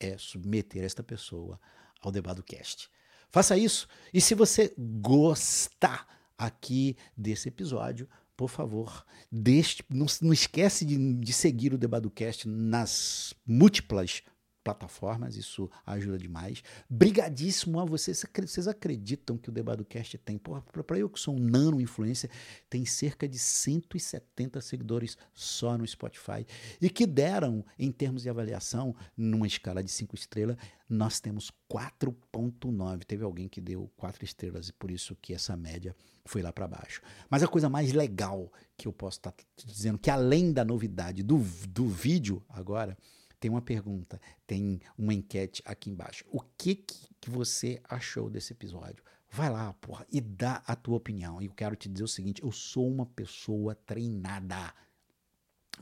é 0.00 0.16
submeter 0.16 0.84
esta 0.84 1.02
pessoa 1.02 1.60
ao 2.00 2.10
DebadoCast. 2.10 2.90
Faça 3.30 3.56
isso. 3.56 3.88
E 4.12 4.20
se 4.20 4.34
você 4.34 4.74
gostar 4.78 6.06
aqui 6.38 6.96
desse 7.16 7.48
episódio, 7.48 8.08
por 8.36 8.48
favor, 8.48 9.04
deixe, 9.32 9.82
não, 9.88 10.06
não 10.20 10.32
esquece 10.32 10.84
de, 10.84 11.14
de 11.14 11.32
seguir 11.32 11.72
o 11.72 11.78
Debadocast 11.78 12.46
nas 12.46 13.34
múltiplas 13.46 14.22
plataformas, 14.66 15.36
isso 15.36 15.70
ajuda 15.86 16.18
demais. 16.18 16.60
Brigadíssimo 16.90 17.78
a 17.78 17.84
vocês. 17.84 18.24
Vocês 18.44 18.66
acreditam 18.66 19.38
que 19.38 19.48
o 19.48 19.52
Debadocast 19.52 20.18
tem? 20.18 20.36
Para 20.36 20.98
eu 20.98 21.08
que 21.08 21.20
sou 21.20 21.36
um 21.36 21.38
nano 21.38 21.80
influência, 21.80 22.28
tem 22.68 22.84
cerca 22.84 23.28
de 23.28 23.38
170 23.38 24.60
seguidores 24.60 25.16
só 25.32 25.78
no 25.78 25.86
Spotify. 25.86 26.44
E 26.80 26.90
que 26.90 27.06
deram, 27.06 27.64
em 27.78 27.92
termos 27.92 28.22
de 28.22 28.28
avaliação, 28.28 28.92
numa 29.16 29.46
escala 29.46 29.84
de 29.84 29.90
5 29.90 30.16
estrelas, 30.16 30.56
nós 30.88 31.20
temos 31.20 31.52
4.9. 31.70 33.04
Teve 33.04 33.22
alguém 33.22 33.48
que 33.48 33.60
deu 33.60 33.88
4 33.96 34.24
estrelas 34.24 34.68
e 34.68 34.72
por 34.72 34.90
isso 34.90 35.16
que 35.22 35.32
essa 35.32 35.56
média 35.56 35.94
foi 36.24 36.42
lá 36.42 36.52
para 36.52 36.66
baixo. 36.66 37.00
Mas 37.30 37.44
a 37.44 37.48
coisa 37.48 37.68
mais 37.68 37.92
legal 37.92 38.52
que 38.76 38.88
eu 38.88 38.92
posso 38.92 39.18
estar 39.18 39.30
tá 39.30 39.44
dizendo, 39.64 39.96
que 39.96 40.10
além 40.10 40.52
da 40.52 40.64
novidade 40.64 41.22
do, 41.22 41.38
do 41.68 41.86
vídeo 41.86 42.42
agora, 42.48 42.98
tem 43.46 43.50
uma 43.50 43.62
pergunta, 43.62 44.20
tem 44.44 44.80
uma 44.98 45.14
enquete 45.14 45.62
aqui 45.64 45.88
embaixo. 45.88 46.24
O 46.32 46.40
que, 46.58 46.74
que 46.74 47.30
você 47.30 47.80
achou 47.88 48.28
desse 48.28 48.52
episódio? 48.52 49.04
Vai 49.30 49.48
lá, 49.48 49.72
porra, 49.74 50.04
e 50.10 50.20
dá 50.20 50.64
a 50.66 50.74
tua 50.74 50.96
opinião. 50.96 51.40
E 51.40 51.46
eu 51.46 51.52
quero 51.52 51.76
te 51.76 51.88
dizer 51.88 52.02
o 52.02 52.08
seguinte: 52.08 52.42
eu 52.42 52.50
sou 52.50 52.90
uma 52.90 53.06
pessoa 53.06 53.76
treinada 53.76 54.74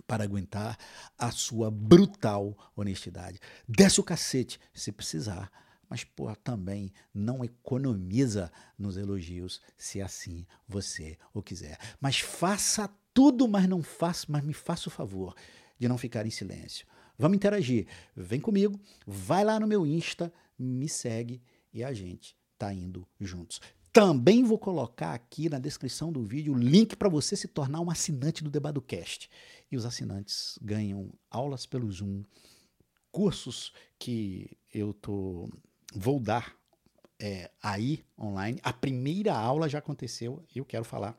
para 0.06 0.24
aguentar 0.24 0.76
a 1.16 1.30
sua 1.30 1.70
brutal 1.70 2.54
honestidade. 2.76 3.40
Desce 3.66 3.98
o 3.98 4.04
cacete 4.04 4.60
se 4.74 4.92
precisar, 4.92 5.50
mas 5.88 6.04
porra, 6.04 6.36
também 6.36 6.92
não 7.14 7.42
economiza 7.42 8.52
nos 8.78 8.98
elogios 8.98 9.62
se 9.74 10.02
assim 10.02 10.46
você 10.68 11.16
o 11.32 11.42
quiser. 11.42 11.78
Mas 11.98 12.20
faça 12.20 12.90
tudo, 13.14 13.48
mas 13.48 13.66
não 13.66 13.82
faça, 13.82 14.26
mas 14.28 14.44
me 14.44 14.52
faça 14.52 14.90
o 14.90 14.92
favor 14.92 15.34
de 15.78 15.88
não 15.88 15.96
ficar 15.96 16.26
em 16.26 16.30
silêncio. 16.30 16.86
Vamos 17.18 17.36
interagir. 17.36 17.86
Vem 18.16 18.40
comigo, 18.40 18.78
vai 19.06 19.44
lá 19.44 19.58
no 19.60 19.66
meu 19.66 19.86
Insta, 19.86 20.32
me 20.58 20.88
segue 20.88 21.42
e 21.72 21.82
a 21.82 21.92
gente 21.92 22.36
tá 22.58 22.72
indo 22.72 23.06
juntos. 23.20 23.60
Também 23.92 24.42
vou 24.42 24.58
colocar 24.58 25.14
aqui 25.14 25.48
na 25.48 25.58
descrição 25.58 26.10
do 26.10 26.22
vídeo 26.24 26.52
o 26.52 26.58
link 26.58 26.96
para 26.96 27.08
você 27.08 27.36
se 27.36 27.46
tornar 27.46 27.80
um 27.80 27.90
assinante 27.90 28.42
do 28.42 28.50
Debadocast. 28.50 29.30
E 29.70 29.76
os 29.76 29.84
assinantes 29.84 30.58
ganham 30.60 31.12
aulas 31.30 31.64
pelo 31.64 31.90
Zoom, 31.92 32.24
cursos 33.12 33.72
que 33.98 34.50
eu 34.72 34.92
tô 34.92 35.48
vou 35.94 36.18
dar 36.18 36.56
é, 37.20 37.50
aí 37.62 38.04
online. 38.18 38.58
A 38.64 38.72
primeira 38.72 39.32
aula 39.32 39.68
já 39.68 39.78
aconteceu 39.78 40.44
e 40.52 40.58
eu 40.58 40.64
quero 40.64 40.84
falar 40.84 41.16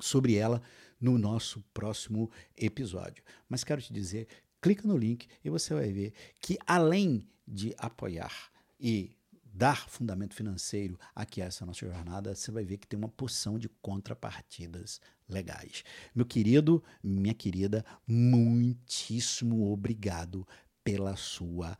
sobre 0.00 0.34
ela 0.34 0.60
no 1.00 1.16
nosso 1.16 1.62
próximo 1.72 2.30
episódio. 2.56 3.22
Mas 3.48 3.62
quero 3.62 3.80
te 3.80 3.92
dizer 3.92 4.26
clica 4.64 4.88
no 4.88 4.96
link 4.96 5.28
e 5.44 5.50
você 5.50 5.74
vai 5.74 5.92
ver 5.92 6.14
que 6.40 6.56
além 6.66 7.28
de 7.46 7.74
apoiar 7.76 8.50
e 8.80 9.14
dar 9.44 9.90
fundamento 9.90 10.34
financeiro 10.34 10.98
aqui 11.14 11.42
a 11.42 11.44
essa 11.44 11.66
nossa 11.66 11.84
jornada, 11.86 12.34
você 12.34 12.50
vai 12.50 12.64
ver 12.64 12.78
que 12.78 12.86
tem 12.86 12.98
uma 12.98 13.10
porção 13.10 13.58
de 13.58 13.68
contrapartidas 13.68 15.02
legais. 15.28 15.84
Meu 16.14 16.24
querido, 16.24 16.82
minha 17.02 17.34
querida, 17.34 17.84
muitíssimo 18.08 19.70
obrigado 19.70 20.48
pela 20.82 21.14
sua 21.14 21.76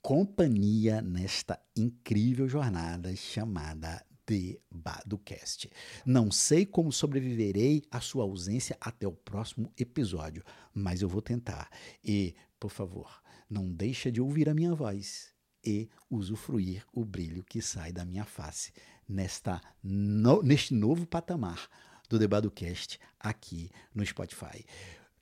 companhia 0.00 1.02
nesta 1.02 1.60
incrível 1.76 2.48
jornada 2.48 3.14
chamada 3.14 4.02
de 4.26 4.60
Badocast. 4.70 5.70
Não 6.04 6.30
sei 6.30 6.64
como 6.64 6.92
sobreviverei 6.92 7.82
à 7.90 8.00
sua 8.00 8.24
ausência 8.24 8.76
até 8.80 9.06
o 9.06 9.12
próximo 9.12 9.72
episódio, 9.78 10.44
mas 10.72 11.02
eu 11.02 11.08
vou 11.08 11.22
tentar. 11.22 11.70
E, 12.04 12.34
por 12.58 12.70
favor, 12.70 13.22
não 13.48 13.70
deixa 13.70 14.10
de 14.10 14.20
ouvir 14.20 14.48
a 14.48 14.54
minha 14.54 14.74
voz 14.74 15.32
e 15.64 15.88
usufruir 16.10 16.84
o 16.92 17.04
brilho 17.04 17.44
que 17.44 17.60
sai 17.60 17.92
da 17.92 18.04
minha 18.04 18.24
face 18.24 18.72
nesta 19.08 19.60
no, 19.82 20.42
neste 20.42 20.74
novo 20.74 21.06
patamar 21.06 21.68
do 22.08 22.18
Debadocast 22.18 22.98
aqui 23.18 23.70
no 23.94 24.04
Spotify. 24.04 24.64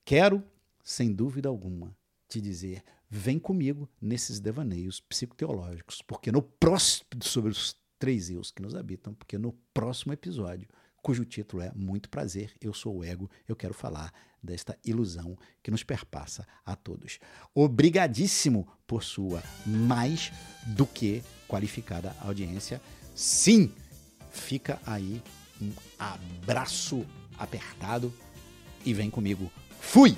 Quero, 0.05 0.43
sem 0.83 1.13
dúvida 1.13 1.49
alguma, 1.49 1.97
te 2.29 2.41
dizer, 2.41 2.83
vem 3.09 3.39
comigo 3.39 3.89
nesses 4.01 4.41
devaneios 4.41 5.01
psicoteológicos, 5.01 6.03
porque 6.03 6.31
no 6.33 6.43
próximo 6.43 7.23
sobre 7.23 7.51
os 7.51 7.80
três 8.01 8.31
eus 8.31 8.51
que 8.51 8.63
nos 8.63 8.75
habitam, 8.75 9.15
porque 9.15 9.39
no 9.39 9.53
próximo 9.73 10.13
episódio, 10.13 10.67
cujo 11.03 11.25
título 11.25 11.63
é 11.63 11.71
Muito 11.77 12.09
Prazer, 12.09 12.53
eu 12.61 12.75
sou 12.75 12.97
o 12.97 13.05
Ego, 13.05 13.31
eu 13.47 13.55
quero 13.55 13.75
falar 13.75 14.13
desta 14.43 14.77
ilusão 14.85 15.37
que 15.63 15.71
nos 15.71 15.85
perpassa 15.85 16.47
a 16.65 16.75
todos. 16.75 17.21
Obrigadíssimo 17.55 18.67
por 18.87 19.05
sua 19.05 19.43
mais 19.67 20.33
do 20.67 20.87
que 20.87 21.23
qualificada 21.47 22.17
audiência. 22.21 22.81
Sim, 23.15 23.71
fica 24.31 24.81
aí 24.87 25.23
um 25.61 25.71
abraço 25.99 27.07
apertado 27.39 28.13
e 28.85 28.95
vem 28.95 29.11
comigo. 29.11 29.53
Fui! 29.79 30.17